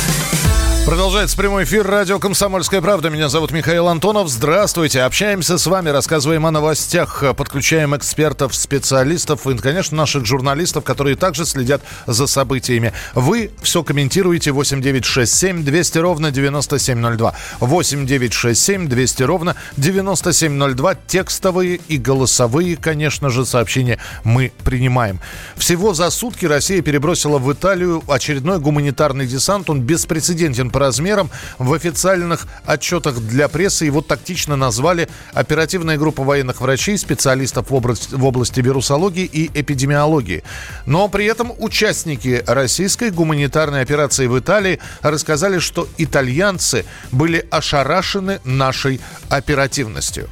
Продолжается 0.86 1.34
прямой 1.38 1.64
эфир 1.64 1.86
радио 1.86 2.18
«Комсомольская 2.18 2.82
правда». 2.82 3.08
Меня 3.08 3.30
зовут 3.30 3.52
Михаил 3.52 3.88
Антонов. 3.88 4.28
Здравствуйте. 4.28 5.00
Общаемся 5.00 5.56
с 5.56 5.66
вами, 5.66 5.88
рассказываем 5.88 6.44
о 6.44 6.50
новостях, 6.50 7.24
подключаем 7.38 7.96
экспертов, 7.96 8.54
специалистов 8.54 9.46
и, 9.46 9.56
конечно, 9.56 9.96
наших 9.96 10.26
журналистов, 10.26 10.84
которые 10.84 11.16
также 11.16 11.46
следят 11.46 11.80
за 12.06 12.26
событиями. 12.26 12.92
Вы 13.14 13.50
все 13.62 13.82
комментируете 13.82 14.52
8967 14.52 15.64
200 15.64 15.98
ровно 15.98 16.30
9702. 16.30 17.34
8967 17.60 18.86
200 18.86 19.22
ровно 19.22 19.56
9702. 19.78 20.94
Текстовые 21.06 21.80
и 21.88 21.96
голосовые, 21.96 22.76
конечно 22.76 23.30
же, 23.30 23.46
сообщения 23.46 23.98
мы 24.22 24.52
принимаем. 24.64 25.18
Всего 25.56 25.94
за 25.94 26.10
сутки 26.10 26.44
Россия 26.44 26.82
перебросила 26.82 27.38
в 27.38 27.50
Италию 27.50 28.02
очередной 28.06 28.58
гуманитарный 28.58 29.26
десант. 29.26 29.70
Он 29.70 29.80
беспрецедентен 29.80 30.73
по 30.74 30.80
размерам. 30.80 31.30
В 31.58 31.72
официальных 31.72 32.48
отчетах 32.66 33.20
для 33.20 33.46
прессы 33.46 33.84
его 33.84 34.02
тактично 34.02 34.56
назвали 34.56 35.08
оперативная 35.32 35.96
группа 35.96 36.24
военных 36.24 36.60
врачей, 36.60 36.98
специалистов 36.98 37.70
в 37.70 37.74
области, 37.74 38.12
в 38.12 38.24
области 38.24 38.58
вирусологии 38.58 39.24
и 39.24 39.48
эпидемиологии. 39.54 40.42
Но 40.84 41.06
при 41.08 41.26
этом 41.26 41.52
участники 41.58 42.42
российской 42.44 43.10
гуманитарной 43.12 43.82
операции 43.82 44.26
в 44.26 44.36
Италии 44.36 44.80
рассказали, 45.00 45.60
что 45.60 45.86
итальянцы 45.96 46.84
были 47.12 47.46
ошарашены 47.52 48.40
нашей 48.42 49.00
оперативностью. 49.28 50.28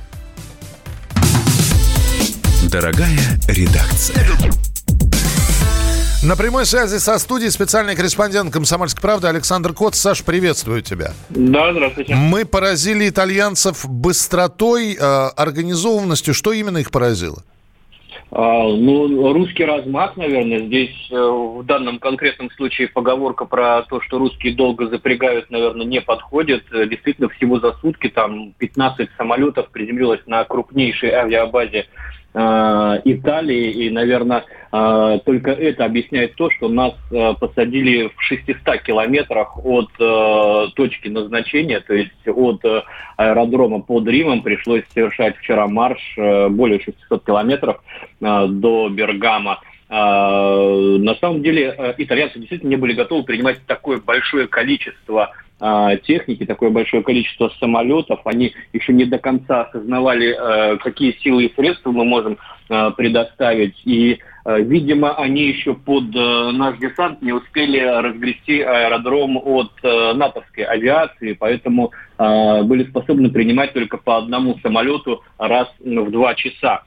Дорогая 2.69 3.39
редакция. 3.47 4.72
На 6.25 6.37
прямой 6.37 6.67
связи 6.67 6.99
со 6.99 7.19
студией 7.19 7.51
специальный 7.51 7.97
корреспондент 7.97 8.53
«Комсомольской 8.53 9.03
правды» 9.03 9.27
Александр 9.27 9.73
Кот. 9.73 9.97
Саш, 9.97 10.25
приветствую 10.25 10.81
тебя. 10.81 11.15
Да, 11.31 11.73
здравствуйте. 11.73 12.15
Мы 12.15 12.45
поразили 12.45 13.09
итальянцев 13.09 13.85
быстротой, 13.89 14.95
э, 14.95 15.01
организованностью. 15.01 16.33
Что 16.33 16.53
именно 16.53 16.79
их 16.79 16.93
поразило? 16.93 17.43
А, 18.31 18.69
ну, 18.69 19.33
русский 19.33 19.65
размах, 19.65 20.17
наверное, 20.17 20.61
здесь 20.61 20.95
э, 21.11 21.17
в 21.17 21.65
данном 21.65 21.99
конкретном 21.99 22.53
случае 22.53 22.87
поговорка 22.87 23.45
про 23.45 23.83
то, 23.83 24.01
что 24.01 24.19
русские 24.19 24.55
долго 24.55 24.87
запрягают, 24.87 25.51
наверное, 25.51 25.87
не 25.87 26.01
подходит. 26.01 26.65
Э, 26.73 26.87
Действительно, 26.87 27.31
всего 27.31 27.59
за 27.59 27.73
сутки 27.81 28.09
там 28.09 28.53
15 28.59 29.11
самолетов 29.19 29.71
приземлилось 29.71 30.23
на 30.27 30.45
крупнейшей 30.45 31.11
авиабазе 31.11 31.87
Италии, 32.35 33.71
и, 33.71 33.91
наверное, 33.91 34.45
э, 34.73 35.19
только 35.27 35.51
это 35.51 35.85
объясняет 35.85 36.35
то, 36.35 36.51
что 36.51 36.69
нас 36.69 36.95
э, 37.11 37.35
посадили 37.39 38.11
в 38.17 38.23
600 38.23 38.83
километрах 38.83 39.59
от 39.63 39.91
э, 39.99 40.67
точки 40.75 41.09
назначения, 41.09 41.81
то 41.81 41.93
есть 41.93 42.27
от 42.27 42.65
э, 42.65 42.83
аэродрома 43.19 43.81
под 43.81 44.09
Римом 44.09 44.43
пришлось 44.43 44.85
совершать 44.95 45.37
вчера 45.37 45.67
марш 45.67 46.01
э, 46.17 46.49
более 46.49 46.81
600 46.81 47.25
километров 47.25 47.83
э, 48.21 48.47
до 48.49 48.89
Бергама. 48.89 49.61
Э, 49.93 50.97
На 51.01 51.15
самом 51.17 51.43
деле 51.43 51.75
э, 51.77 51.95
итальянцы 51.99 52.39
действительно 52.39 52.71
не 52.71 52.77
были 52.77 52.95
готовы 52.95 53.25
принимать 53.25 53.59
такое 53.67 54.01
большое 54.01 54.49
количество 54.49 55.33
э, 55.61 55.99
техники, 56.05 56.47
такое 56.47 56.71
большое 56.71 57.03
количество 57.03 57.53
самолетов. 57.61 58.21
Они 58.25 58.55
еще 58.73 58.95
не 58.95 59.05
до 59.05 59.19
конца 59.19 59.65
осознавали, 59.65 60.35
э, 60.35 60.79
какие 60.79 61.13
силы 61.23 61.45
и 61.45 61.55
средства 61.55 61.91
мы 61.93 62.07
можем 62.07 62.39
э, 62.71 62.91
предоставить. 62.97 63.77
И, 63.85 64.19
видимо, 64.47 65.15
они 65.19 65.43
еще 65.49 65.75
под 65.75 66.15
наш 66.15 66.79
десант 66.79 67.23
не 67.23 67.33
успели 67.33 67.79
разгрести 67.79 68.61
аэродром 68.61 69.37
от 69.37 69.71
натовской 69.83 70.65
авиации, 70.65 71.35
поэтому 71.35 71.93
были 72.19 72.83
способны 72.91 73.31
принимать 73.31 73.73
только 73.73 73.99
по 73.99 74.19
одному 74.19 74.59
самолету 74.59 75.23
раз 75.39 75.69
в 75.79 76.11
два 76.11 76.35
часа. 76.35 76.83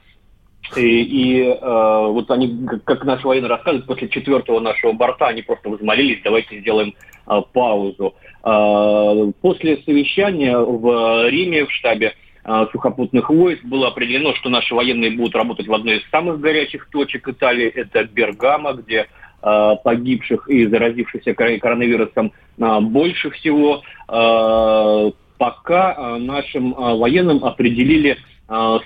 И, 0.76 1.02
и 1.02 1.42
э, 1.42 1.56
вот 1.60 2.30
они, 2.30 2.66
как- 2.84 3.04
наши 3.04 3.26
военные 3.26 3.48
рассказывают, 3.48 3.86
после 3.86 4.08
четвертого 4.08 4.60
нашего 4.60 4.92
борта 4.92 5.28
они 5.28 5.42
просто 5.42 5.68
возмолились, 5.68 6.20
давайте 6.24 6.60
сделаем 6.60 6.94
э, 7.28 7.40
паузу. 7.52 8.14
Э, 8.44 9.32
после 9.40 9.78
совещания 9.84 10.56
в 10.58 11.28
Риме, 11.28 11.66
в 11.66 11.72
штабе 11.72 12.14
э, 12.44 12.66
сухопутных 12.72 13.30
войск, 13.30 13.64
было 13.64 13.88
определено, 13.88 14.34
что 14.34 14.48
наши 14.48 14.74
военные 14.74 15.10
будут 15.10 15.34
работать 15.34 15.66
в 15.68 15.72
одной 15.74 15.98
из 15.98 16.10
самых 16.10 16.40
горячих 16.40 16.88
точек 16.90 17.28
Италии, 17.28 17.66
это 17.68 18.04
Бергамо, 18.04 18.72
где 18.72 19.06
э, 19.42 19.70
погибших 19.84 20.48
и 20.48 20.66
заразившихся 20.66 21.34
кор- 21.34 21.58
коронавирусом 21.58 22.32
э, 22.58 22.80
больше 22.80 23.30
всего. 23.30 23.82
Э, 24.08 25.10
Пока 25.38 25.92
э, 25.92 26.16
нашим 26.16 26.72
э, 26.72 26.96
военным 26.96 27.44
определили 27.44 28.12
э, 28.12 28.16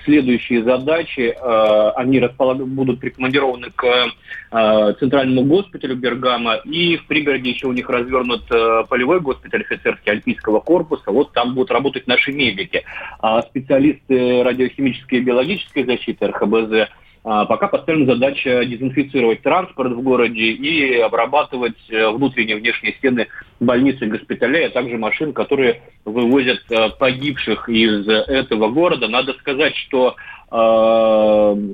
следующие 0.03 0.63
задачи. 0.63 1.35
Э, 1.35 1.91
Они 1.95 2.19
будут 2.65 2.99
прикомандированы 2.99 3.69
к 3.75 3.85
э, 3.85 4.93
центральному 4.99 5.43
госпиталю 5.43 5.95
Бергама, 5.95 6.55
и 6.55 6.97
в 6.97 7.05
пригороде 7.07 7.51
еще 7.51 7.67
у 7.67 7.73
них 7.73 7.89
развернут 7.89 8.47
полевой 8.89 9.19
госпиталь 9.19 9.61
офицерский 9.61 10.11
Альпийского 10.11 10.59
корпуса. 10.59 11.11
Вот 11.11 11.33
там 11.33 11.53
будут 11.53 11.71
работать 11.71 12.07
наши 12.07 12.31
медики. 12.31 12.83
А 13.19 13.41
специалисты 13.43 14.43
радиохимической 14.43 15.19
и 15.19 15.21
биологической 15.21 15.83
защиты 15.83 16.27
РХБЗ 16.27 16.71
а, 16.73 16.87
Пока 17.23 17.67
поставлена 17.67 18.13
задача 18.13 18.65
дезинфицировать 18.65 19.43
транспорт 19.43 19.91
в 19.91 20.01
городе 20.01 20.41
и 20.41 20.99
обрабатывать 20.99 21.77
э, 21.89 22.09
внутренние 22.09 22.57
и 22.57 22.59
внешние 22.59 22.93
стены 22.93 23.27
больниц 23.59 24.01
и 24.01 24.07
госпиталей, 24.07 24.65
а 24.65 24.71
также 24.71 24.97
машин, 24.97 25.31
которые 25.31 25.81
вывозят 26.03 26.63
э, 26.71 26.89
погибших 26.97 27.69
из 27.69 28.07
этого 28.07 28.69
города. 28.69 29.07
Надо 29.07 29.33
сказать, 29.33 29.75
что 29.75 30.15
э, 30.51 31.73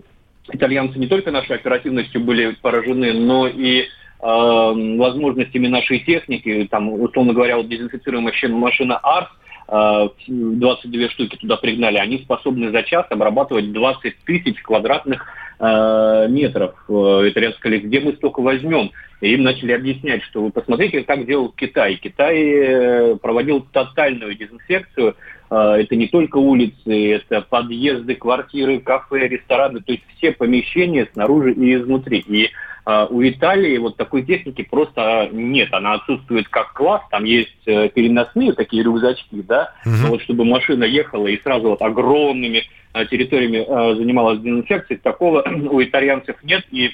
итальянцы 0.52 1.00
не 1.00 1.08
только 1.08 1.32
нашей 1.32 1.56
оперативностью 1.56 2.20
были 2.22 2.52
поражены, 2.62 3.14
но 3.14 3.48
и 3.48 3.82
э, 3.82 3.86
возможностями 4.20 5.68
нашей 5.68 6.00
техники. 6.00 6.68
Там, 6.70 6.92
условно 6.92 7.32
говоря, 7.34 7.56
вот 7.56 7.70
дезинфицируемая 7.70 8.34
машина, 8.50 8.98
Арс, 8.98 9.30
э, 9.30 9.47
22 9.68 11.10
штуки 11.10 11.36
туда 11.38 11.58
пригнали, 11.58 11.98
они 11.98 12.20
способны 12.20 12.72
за 12.72 12.84
час 12.84 13.06
обрабатывать 13.10 13.74
20 13.74 14.16
тысяч 14.26 14.62
квадратных 14.62 15.26
э, 15.60 16.28
метров. 16.30 16.76
Э, 16.88 17.30
Итальянцы 17.30 17.58
сказали, 17.60 17.80
где 17.80 18.00
мы 18.00 18.14
столько 18.14 18.42
возьмем? 18.42 18.92
И 19.20 19.34
им 19.34 19.44
начали 19.44 19.74
объяснять, 19.74 20.24
что 20.24 20.44
вы 20.44 20.52
посмотрите, 20.52 21.04
как 21.04 21.26
делал 21.26 21.50
Китай. 21.50 21.96
Китай 21.96 22.38
э, 22.40 23.16
проводил 23.18 23.62
тотальную 23.74 24.36
дезинфекцию. 24.36 25.16
Э, 25.50 25.78
Это 25.80 25.96
не 25.96 26.08
только 26.08 26.38
улицы, 26.38 27.12
это 27.14 27.42
подъезды, 27.42 28.16
квартиры, 28.16 28.80
кафе, 28.80 29.28
рестораны, 29.28 29.82
то 29.82 29.92
есть 29.92 30.04
все 30.18 30.32
помещения 30.32 31.08
снаружи 31.14 31.54
и 31.54 31.76
изнутри. 31.76 32.24
И 32.28 32.50
э, 32.86 33.08
у 33.10 33.22
Италии 33.24 33.78
вот 33.78 33.98
такой 33.98 34.24
техники 34.24 34.68
просто 34.70 35.30
нет, 35.32 35.74
она 35.74 35.94
отсутствует 35.94 36.48
как 36.50 36.74
класс, 36.74 37.02
там 37.10 37.24
есть 37.24 37.56
э, 37.66 37.90
переносные 37.90 38.54
такие 38.54 38.84
рюкзачки, 38.84 39.42
да, 39.42 39.74
но 40.04 40.10
вот 40.10 40.22
чтобы 40.22 40.46
машина 40.46 40.84
ехала 40.84 41.28
и 41.28 41.42
сразу 41.42 41.70
вот 41.70 41.82
огромными 41.82 42.64
э, 42.94 43.06
территориями 43.06 43.66
э, 43.68 43.96
занималась 43.96 44.40
дезинфекцией, 44.40 45.00
такого 45.00 45.44
у 45.72 45.82
итальянцев 45.82 46.36
нет, 46.44 46.66
и 46.72 46.92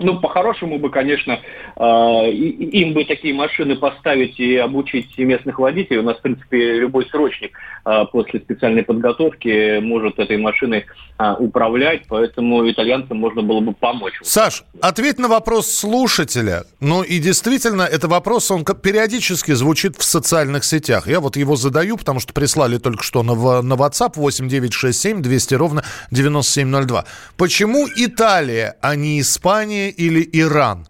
ну, 0.00 0.20
по-хорошему 0.20 0.78
бы, 0.78 0.90
конечно, 0.90 1.38
и- 1.78 2.80
им 2.82 2.94
бы 2.94 3.04
такие 3.04 3.34
машины 3.34 3.76
поставить 3.76 4.38
и 4.40 4.56
обучить 4.56 5.16
местных 5.18 5.58
водителей. 5.58 6.00
У 6.00 6.02
нас, 6.02 6.16
в 6.18 6.22
принципе, 6.22 6.74
любой 6.74 7.06
срочник 7.06 7.52
э, 7.86 8.04
после 8.12 8.40
специальной 8.40 8.82
подготовки 8.82 9.78
может 9.80 10.18
этой 10.18 10.36
машиной 10.36 10.86
э, 11.18 11.34
управлять, 11.38 12.02
поэтому 12.08 12.68
итальянцам 12.70 13.18
можно 13.18 13.42
было 13.42 13.60
бы 13.60 13.72
помочь. 13.72 14.14
Саш, 14.22 14.64
ответь 14.80 15.18
на 15.18 15.28
вопрос 15.28 15.70
слушателя. 15.70 16.64
Ну 16.80 17.02
и 17.02 17.18
действительно, 17.18 17.82
это 17.82 18.08
вопрос, 18.08 18.50
он 18.50 18.64
периодически 18.64 19.52
звучит 19.52 19.96
в 19.96 20.02
социальных 20.04 20.64
сетях. 20.64 21.06
Я 21.06 21.20
вот 21.20 21.36
его 21.36 21.56
задаю, 21.56 21.96
потому 21.96 22.20
что 22.20 22.32
прислали 22.32 22.78
только 22.78 23.02
что 23.02 23.22
на, 23.22 23.62
на 23.62 23.74
WhatsApp 23.74 24.12
8967 24.16 25.22
200 25.22 25.54
ровно 25.54 25.84
9702. 26.10 27.04
Почему 27.36 27.86
Италия, 27.96 28.76
а 28.80 28.96
не 28.96 29.20
Испания 29.20 29.89
или 29.90 30.28
Иран? 30.32 30.86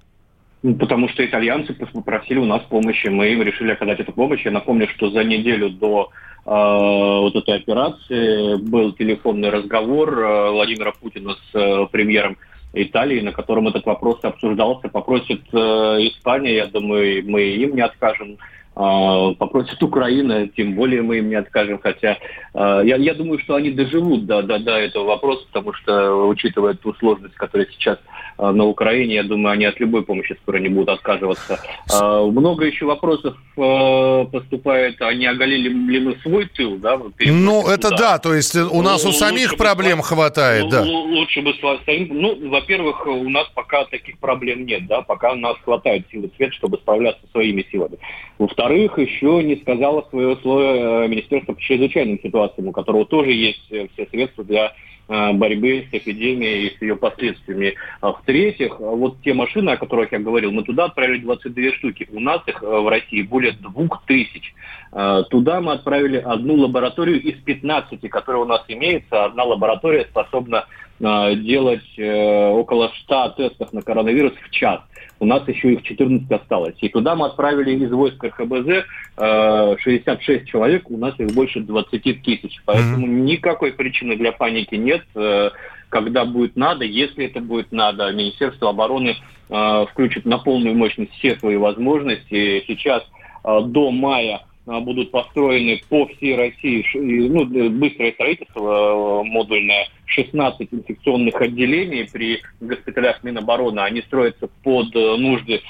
Ну, 0.63 0.75
Потому 0.75 1.09
что 1.09 1.25
итальянцы 1.25 1.75
попросили 1.75 2.39
у 2.39 2.45
нас 2.45 2.63
помощи, 2.63 3.09
мы 3.09 3.29
им 3.29 3.43
решили 3.43 3.73
оказать 3.73 4.01
эту 4.01 4.13
помощь. 4.13 4.45
Я 4.45 4.51
напомню, 4.51 4.89
что 4.89 5.11
за 5.11 5.25
неделю 5.25 5.71
до 5.71 6.11
э, 6.45 6.51
вот 6.51 7.35
этой 7.35 7.57
операции 7.57 8.57
был 8.57 8.93
телефонный 8.93 9.49
разговор 9.49 10.19
э, 10.19 10.51
Владимира 10.51 10.93
Путина 10.93 11.35
с 11.35 11.55
э, 11.55 11.87
премьером 11.91 12.37
Италии, 12.75 13.21
на 13.21 13.33
котором 13.33 13.69
этот 13.69 13.87
вопрос 13.87 14.19
обсуждался. 14.23 14.89
Попросит 14.89 15.43
э, 15.53 15.57
Испания, 15.57 16.57
я 16.57 16.67
думаю, 16.67 17.25
мы 17.27 17.43
им 17.43 17.75
не 17.75 17.81
откажем. 17.81 18.37
А, 18.77 19.35
Попросит 19.35 19.83
Украина, 19.83 20.47
тем 20.49 20.75
более 20.75 21.03
мы 21.03 21.19
им 21.19 21.29
не 21.29 21.35
откажем, 21.35 21.79
хотя 21.79 22.19
э, 22.55 22.83
я, 22.85 22.97
я 22.97 23.15
думаю, 23.15 23.39
что 23.41 23.57
они 23.57 23.73
доживут 23.73 24.27
до, 24.27 24.43
до, 24.43 24.59
до 24.59 24.79
этого 24.79 25.05
вопроса, 25.05 25.45
потому 25.53 25.73
что, 25.75 26.29
учитывая 26.29 26.75
ту 26.75 26.95
сложность, 26.95 27.35
которая 27.35 27.67
сейчас 27.73 27.99
э, 27.99 28.10
на 28.53 28.64
Украине, 28.64 29.14
я 29.16 29.22
думаю, 29.22 29.53
они 29.53 29.64
от 29.66 29.79
любой 29.81 30.03
помощи 30.03 30.37
скоро 30.42 30.59
не 30.59 30.68
будут 30.68 30.88
отказываться. 30.88 31.59
А, 31.92 32.24
Много 32.26 32.64
еще 32.64 32.87
вопросов 32.87 33.37
э, 33.57 34.24
поступает, 34.33 35.00
а 35.03 35.12
не 35.14 35.26
оголили 35.26 35.68
ли 35.68 36.00
мы 36.00 36.16
свой 36.22 36.46
тыл, 36.46 36.76
да? 36.79 36.98
Ну, 37.18 37.68
это 37.68 37.88
ударом? 37.88 37.98
да, 37.98 38.18
то 38.18 38.35
есть 38.35 38.57
э, 38.57 38.62
у 38.64 38.83
нас 38.83 39.05
Ну, 39.05 39.11
у 39.11 39.12
самих 39.12 39.50
бы 39.53 39.57
проблем 39.57 39.98
сва- 40.00 40.03
хватает, 40.05 40.64
ну, 40.64 40.70
да. 40.70 40.83
Лучше 40.83 41.42
бы 41.42 41.50
сва- 41.62 41.79
самим. 41.85 42.09
Ну, 42.20 42.48
во-первых, 42.50 43.07
у 43.07 43.29
нас 43.29 43.46
пока 43.55 43.85
таких 43.85 44.18
проблем 44.18 44.64
нет, 44.66 44.87
да, 44.87 45.03
пока 45.03 45.33
у 45.33 45.37
нас 45.37 45.57
хватает 45.64 46.07
силы 46.11 46.31
света, 46.37 46.53
чтобы 46.55 46.79
справляться 46.79 47.22
своими 47.33 47.64
силами. 47.70 47.98
Во-вторых, 48.38 48.98
еще 48.98 49.42
не 49.42 49.57
сказала 49.57 50.07
свое 50.11 50.37
слово 50.42 51.05
э, 51.05 51.09
Министерство 51.09 51.53
по 51.53 51.61
чрезвычайным 51.61 52.18
ситуациям, 52.22 52.68
у 52.68 52.72
которого 52.72 53.05
тоже 53.05 53.33
есть 53.33 53.64
э, 53.70 53.87
все 53.92 54.07
средства 54.11 54.44
для 54.44 54.66
э, 54.66 54.70
борьбы 55.11 55.87
с 55.90 55.94
эпидемией 55.94 56.68
и 56.68 56.79
с 56.79 56.83
ее 56.83 56.96
последствиями. 56.96 57.75
А 58.01 58.12
В-третьих, 58.12 58.79
вот 58.79 59.20
те 59.23 59.35
машины, 59.35 59.70
о 59.70 59.77
которых 59.77 60.12
я 60.12 60.20
говорил, 60.20 60.53
мы 60.53 60.62
туда 60.62 60.85
отправили 60.85 61.20
22 61.20 61.73
штуки. 61.73 62.09
У 62.12 62.20
нас 62.20 62.42
их 62.46 62.62
э, 62.62 62.66
в 62.66 62.88
России 62.88 63.23
более 63.23 63.53
двух 63.53 64.05
тысяч. 64.07 64.55
Э, 64.92 65.25
Туда 65.31 65.61
мы 65.61 65.73
отправили 65.73 66.18
одну 66.18 66.55
лабораторию 66.55 67.20
из 67.20 67.40
15, 67.42 68.09
которая 68.09 68.42
у 68.42 68.46
нас 68.46 68.64
имеется. 68.68 69.25
Одна 69.25 69.44
лаборатория 69.44 70.07
способна 70.11 70.66
э, 70.66 70.89
делать 71.01 71.99
э, 71.99 72.49
около 72.49 72.93
100 73.05 73.31
тестов 73.31 73.73
на 73.73 73.83
коронавирус 73.83 74.35
в 74.35 74.51
час. 74.51 74.81
У 75.19 75.27
нас 75.27 75.47
еще 75.49 75.75
их 75.75 75.83
14 75.83 76.31
осталось. 76.31 76.77
И 76.81 76.89
туда 76.89 77.15
мы 77.15 77.27
отправили 77.27 77.85
из 77.85 77.91
войск 77.91 78.23
РХБЗ 78.23 78.85
э, 79.17 79.77
66 79.79 80.47
человек, 80.47 80.91
у 80.91 80.97
нас 80.97 81.15
их 81.19 81.29
больше 81.33 81.61
20 81.61 82.23
тысяч. 82.23 82.61
Поэтому 82.65 83.07
никакой 83.07 83.73
причины 83.73 84.17
для 84.17 84.33
паники 84.33 84.75
нет. 84.75 85.03
Э, 85.15 85.51
когда 85.91 86.25
будет 86.25 86.57
надо, 86.57 86.85
если 86.85 87.27
это 87.27 87.41
будет 87.41 87.73
надо. 87.73 88.11
Министерство 88.13 88.71
обороны 88.71 89.17
э, 89.51 89.87
включит 89.91 90.25
на 90.25 90.39
полную 90.39 90.75
мощность 90.75 91.13
все 91.13 91.37
свои 91.37 91.57
возможности. 91.57 92.65
Сейчас 92.67 93.03
э, 93.45 93.61
до 93.65 93.91
мая 93.91 94.41
э, 94.41 94.50
будут 94.66 95.11
построены 95.11 95.81
по 95.88 96.07
всей 96.07 96.37
России 96.37 96.85
ну, 96.94 97.44
быстрое 97.70 98.12
строительство 98.12 99.23
модульное, 99.25 99.88
16 100.07 100.68
инфекционных 100.70 101.40
отделений 101.40 102.09
при 102.11 102.40
госпиталях 102.61 103.23
Минобороны. 103.23 103.81
Они 103.81 104.03
строятся 104.03 104.49
под 104.62 104.94
нужды 104.94 105.55
э, 105.55 105.61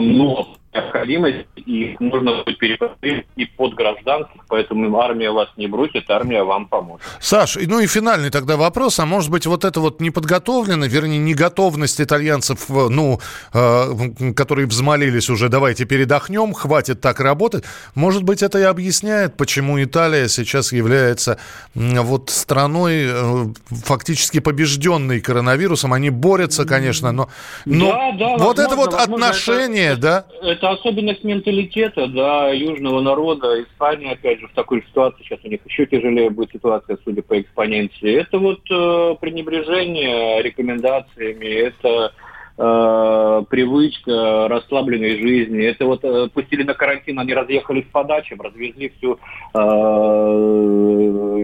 но 0.00 0.57
необходимость, 0.74 1.46
и 1.56 1.92
их 1.92 2.00
нужно 2.00 2.42
будет 2.44 2.58
перепростить 2.58 3.26
и 3.36 3.46
под 3.46 3.74
гражданских, 3.74 4.42
поэтому 4.48 4.98
армия 5.00 5.30
вас 5.30 5.48
не 5.56 5.66
бросит, 5.66 6.10
армия 6.10 6.42
вам 6.42 6.66
поможет. 6.66 7.06
Саш, 7.20 7.56
ну 7.66 7.80
и 7.80 7.86
финальный 7.86 8.30
тогда 8.30 8.56
вопрос, 8.56 8.98
а 8.98 9.06
может 9.06 9.30
быть 9.30 9.46
вот 9.46 9.64
это 9.64 9.80
вот 9.80 10.00
неподготовленность, 10.00 10.92
вернее, 10.92 11.18
неготовность 11.18 12.00
итальянцев, 12.00 12.68
ну, 12.68 13.20
э, 13.54 14.32
которые 14.36 14.66
взмолились 14.66 15.30
уже, 15.30 15.48
давайте 15.48 15.84
передохнем, 15.84 16.52
хватит 16.52 17.00
так 17.00 17.20
работать, 17.20 17.64
может 17.94 18.22
быть 18.22 18.42
это 18.42 18.58
и 18.58 18.62
объясняет, 18.62 19.36
почему 19.36 19.82
Италия 19.82 20.28
сейчас 20.28 20.72
является 20.72 21.38
вот 21.74 22.30
страной 22.30 23.06
э, 23.08 23.46
фактически 23.70 24.40
побежденной 24.40 25.20
коронавирусом, 25.20 25.92
они 25.92 26.10
борются, 26.10 26.64
конечно, 26.64 27.12
но, 27.12 27.28
но 27.64 27.92
да, 27.92 28.12
да, 28.12 28.26
вот 28.36 28.58
возможно, 28.58 28.62
это 28.62 28.76
вот 28.76 28.92
возможно, 28.92 29.26
отношение, 29.26 29.92
это, 29.92 30.00
да? 30.00 30.24
Это 30.58 30.70
особенность 30.70 31.22
менталитета, 31.22 32.08
да, 32.08 32.50
южного 32.50 33.00
народа. 33.00 33.62
Испания, 33.62 34.10
опять 34.10 34.40
же, 34.40 34.48
в 34.48 34.52
такой 34.54 34.82
ситуации, 34.82 35.22
сейчас 35.22 35.38
у 35.44 35.48
них 35.48 35.60
еще 35.64 35.86
тяжелее 35.86 36.30
будет 36.30 36.50
ситуация, 36.50 36.98
судя 37.04 37.22
по 37.22 37.40
экспоненции. 37.40 38.20
Это 38.20 38.40
вот 38.40 38.58
э, 38.68 39.14
пренебрежение 39.20 40.42
рекомендациями, 40.42 41.46
это 41.46 42.12
э, 42.56 43.44
привычка 43.48 44.48
расслабленной 44.48 45.20
жизни. 45.20 45.62
Это 45.62 45.86
вот 45.86 46.02
э, 46.02 46.28
пустили 46.34 46.64
на 46.64 46.74
карантин, 46.74 47.20
они 47.20 47.34
разъехались 47.34 47.86
по 47.92 48.02
дачам, 48.02 48.40
развезли 48.40 48.92
всю 48.98 49.20
э, 49.54 49.58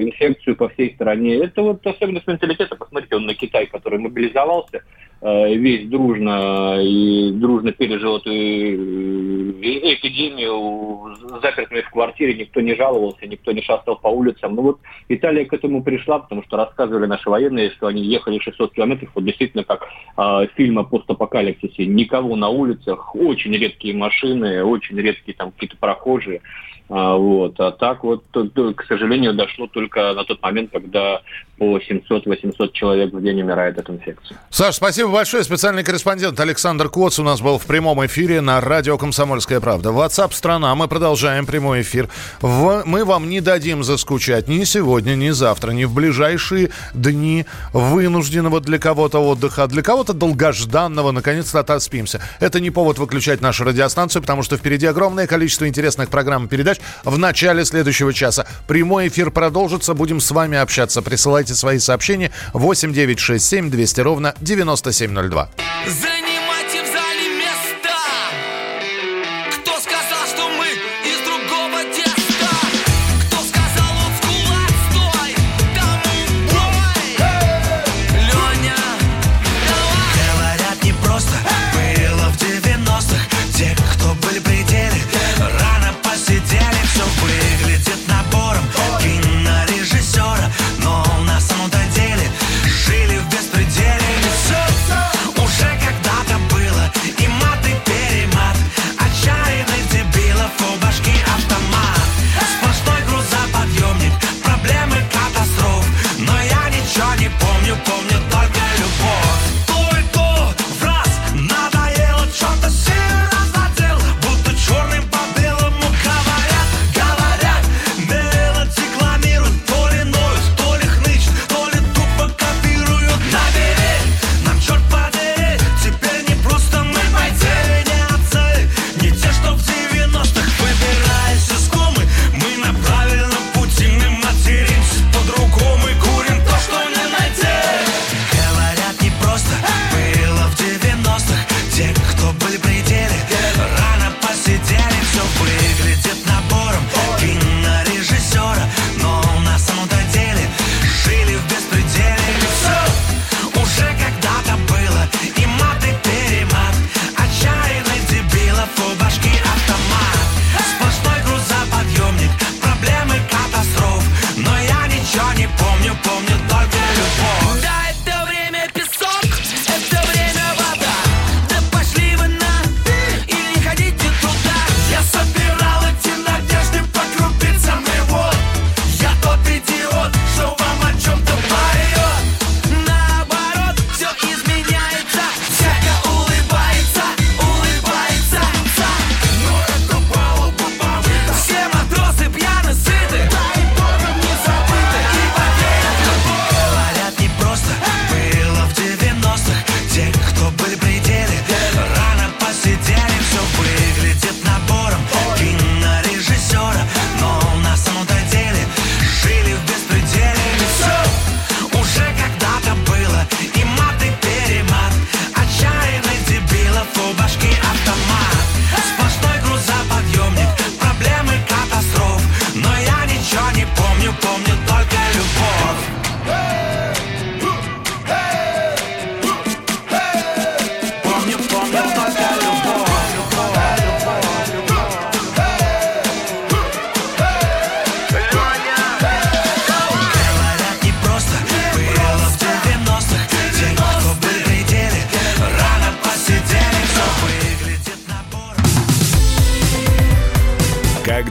инфекцию 0.02 0.56
по 0.56 0.68
всей 0.70 0.92
стране. 0.94 1.36
Это 1.36 1.62
вот 1.62 1.86
особенность 1.86 2.26
менталитета. 2.26 2.74
Посмотрите, 2.74 3.14
он 3.14 3.26
на 3.26 3.34
Китай, 3.34 3.66
который 3.66 4.00
мобилизовался, 4.00 4.82
весь 5.24 5.88
дружно 5.88 6.80
и 6.82 7.32
дружно 7.32 7.72
пережил 7.72 8.18
эту 8.18 8.30
э, 8.30 9.94
эпидемию, 9.94 11.16
запертыми 11.40 11.80
в 11.80 11.90
квартире, 11.90 12.34
никто 12.34 12.60
не 12.60 12.74
жаловался, 12.74 13.26
никто 13.26 13.52
не 13.52 13.62
шастал 13.62 13.96
по 13.96 14.08
улицам. 14.08 14.54
Ну 14.54 14.62
вот 14.62 14.80
Италия 15.08 15.46
к 15.46 15.54
этому 15.54 15.82
пришла, 15.82 16.18
потому 16.18 16.42
что 16.42 16.58
рассказывали 16.58 17.06
наши 17.06 17.30
военные, 17.30 17.70
что 17.70 17.86
они 17.86 18.02
ехали 18.02 18.38
600 18.38 18.74
километров, 18.74 19.10
вот 19.14 19.24
действительно 19.24 19.64
как 19.64 19.88
э, 20.16 20.46
фильм 20.56 20.78
о 20.78 20.84
постапокалипсисе. 20.84 21.86
Никого 21.86 22.36
на 22.36 22.50
улицах, 22.50 23.14
очень 23.14 23.52
редкие 23.52 23.96
машины, 23.96 24.62
очень 24.62 24.98
редкие 24.98 25.34
там 25.34 25.52
какие-то 25.52 25.78
прохожие. 25.78 26.42
А, 26.88 27.16
вот. 27.16 27.58
А 27.60 27.70
так 27.70 28.04
вот, 28.04 28.24
к 28.32 28.84
сожалению, 28.86 29.34
дошло 29.34 29.66
только 29.66 30.12
на 30.12 30.24
тот 30.24 30.42
момент, 30.42 30.70
когда 30.70 31.22
по 31.56 31.78
700-800 31.78 32.72
человек 32.72 33.12
в 33.12 33.22
день 33.22 33.40
умирает 33.40 33.78
от 33.78 33.88
инфекции. 33.88 34.36
Саш, 34.50 34.74
спасибо 34.74 35.10
большое. 35.10 35.44
Специальный 35.44 35.84
корреспондент 35.84 36.38
Александр 36.38 36.88
Коц 36.88 37.18
у 37.18 37.22
нас 37.22 37.40
был 37.40 37.58
в 37.58 37.66
прямом 37.66 38.04
эфире 38.06 38.40
на 38.40 38.60
радио 38.60 38.98
«Комсомольская 38.98 39.60
правда». 39.60 39.90
WhatsApp 39.90 40.32
страна. 40.32 40.74
Мы 40.74 40.88
продолжаем 40.88 41.46
прямой 41.46 41.82
эфир. 41.82 42.08
В... 42.40 42.82
Мы 42.84 43.04
вам 43.04 43.30
не 43.30 43.40
дадим 43.40 43.82
заскучать 43.82 44.48
ни 44.48 44.64
сегодня, 44.64 45.14
ни 45.14 45.30
завтра, 45.30 45.70
ни 45.70 45.84
в 45.84 45.94
ближайшие 45.94 46.70
дни 46.92 47.46
вынужденного 47.72 48.60
для 48.60 48.78
кого-то 48.78 49.20
отдыха, 49.20 49.62
а 49.62 49.66
для 49.68 49.82
кого-то 49.82 50.12
долгожданного. 50.12 51.12
Наконец-то 51.12 51.60
отоспимся. 51.60 52.20
Это 52.40 52.60
не 52.60 52.70
повод 52.70 52.98
выключать 52.98 53.40
нашу 53.40 53.64
радиостанцию, 53.64 54.22
потому 54.22 54.42
что 54.42 54.56
впереди 54.56 54.86
огромное 54.86 55.26
количество 55.26 55.66
интересных 55.66 56.10
программ 56.10 56.46
и 56.46 56.48
передач 56.48 56.73
в 57.04 57.18
начале 57.18 57.64
следующего 57.64 58.12
часа. 58.12 58.46
Прямой 58.66 59.08
эфир 59.08 59.30
продолжится. 59.30 59.94
Будем 59.94 60.20
с 60.20 60.30
вами 60.30 60.58
общаться. 60.58 61.02
Присылайте 61.02 61.54
свои 61.54 61.78
сообщения 61.78 62.30
8 62.52 62.92
9 62.92 63.18
6 63.18 63.44
7 63.44 63.70
200 63.70 64.00
ровно 64.00 64.34
9702. 64.40 65.50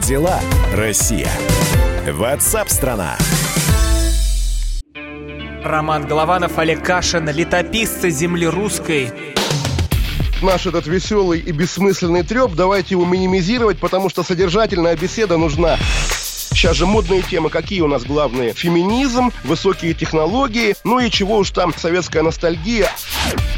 Дела, 0.04 0.38
Россия? 0.74 1.30
Ватсап-страна! 2.06 3.16
Роман 5.64 6.06
Голованов, 6.06 6.58
Олег 6.58 6.84
Кашин, 6.84 7.28
летописцы 7.30 8.10
земли 8.10 8.46
русской. 8.46 9.10
Наш 10.42 10.66
этот 10.66 10.86
веселый 10.86 11.40
и 11.40 11.52
бессмысленный 11.52 12.22
треп, 12.22 12.52
давайте 12.52 12.94
его 12.94 13.06
минимизировать, 13.06 13.78
потому 13.78 14.10
что 14.10 14.22
содержательная 14.22 14.94
беседа 14.94 15.38
нужна. 15.38 15.78
Сейчас 16.54 16.76
же 16.76 16.86
модные 16.86 17.22
темы, 17.22 17.50
какие 17.50 17.80
у 17.80 17.88
нас 17.88 18.04
главные? 18.04 18.54
Феминизм, 18.54 19.32
высокие 19.42 19.92
технологии, 19.92 20.76
ну 20.84 21.00
и 21.00 21.10
чего 21.10 21.38
уж 21.38 21.50
там, 21.50 21.74
советская 21.76 22.22
ностальгия. 22.22 22.88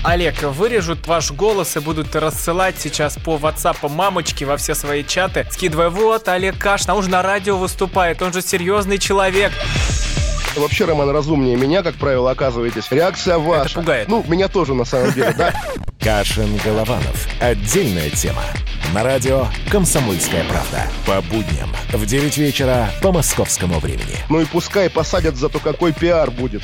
Олег, 0.02 0.42
вырежут 0.42 1.06
ваш 1.06 1.30
голос 1.30 1.76
и 1.76 1.80
будут 1.80 2.16
рассылать 2.16 2.76
сейчас 2.78 3.16
по 3.16 3.36
WhatsApp 3.36 3.86
мамочки 3.90 4.44
во 4.44 4.56
все 4.56 4.74
свои 4.74 5.04
чаты, 5.04 5.46
скидывая, 5.50 5.90
вот, 5.90 6.26
Олег 6.28 6.56
Кашин, 6.56 6.92
а 6.92 6.94
он 6.94 7.02
же 7.02 7.10
на 7.10 7.22
радио 7.22 7.58
выступает, 7.58 8.22
он 8.22 8.32
же 8.32 8.40
серьезный 8.40 8.96
человек. 8.96 9.52
Вообще, 10.56 10.86
Роман, 10.86 11.10
разумнее 11.10 11.54
меня, 11.54 11.82
как 11.82 11.96
правило, 11.96 12.30
оказываетесь. 12.30 12.90
Реакция 12.90 13.36
ваша. 13.36 13.66
Это 13.66 13.74
пугает. 13.74 14.08
Ну, 14.08 14.24
меня 14.26 14.48
тоже, 14.48 14.72
на 14.72 14.86
самом 14.86 15.12
деле, 15.12 15.34
да. 15.36 15.52
Кашин-Голованов. 16.06 17.26
Отдельная 17.40 18.10
тема. 18.10 18.44
На 18.94 19.02
радио 19.02 19.48
«Комсомольская 19.68 20.44
правда». 20.44 20.84
По 21.04 21.20
будням 21.20 21.74
в 21.92 22.06
9 22.06 22.38
вечера 22.38 22.88
по 23.02 23.10
московскому 23.10 23.80
времени. 23.80 24.14
Ну 24.28 24.40
и 24.40 24.44
пускай 24.44 24.88
посадят, 24.88 25.34
зато 25.34 25.58
какой 25.58 25.92
пиар 25.92 26.30
будет. 26.30 26.62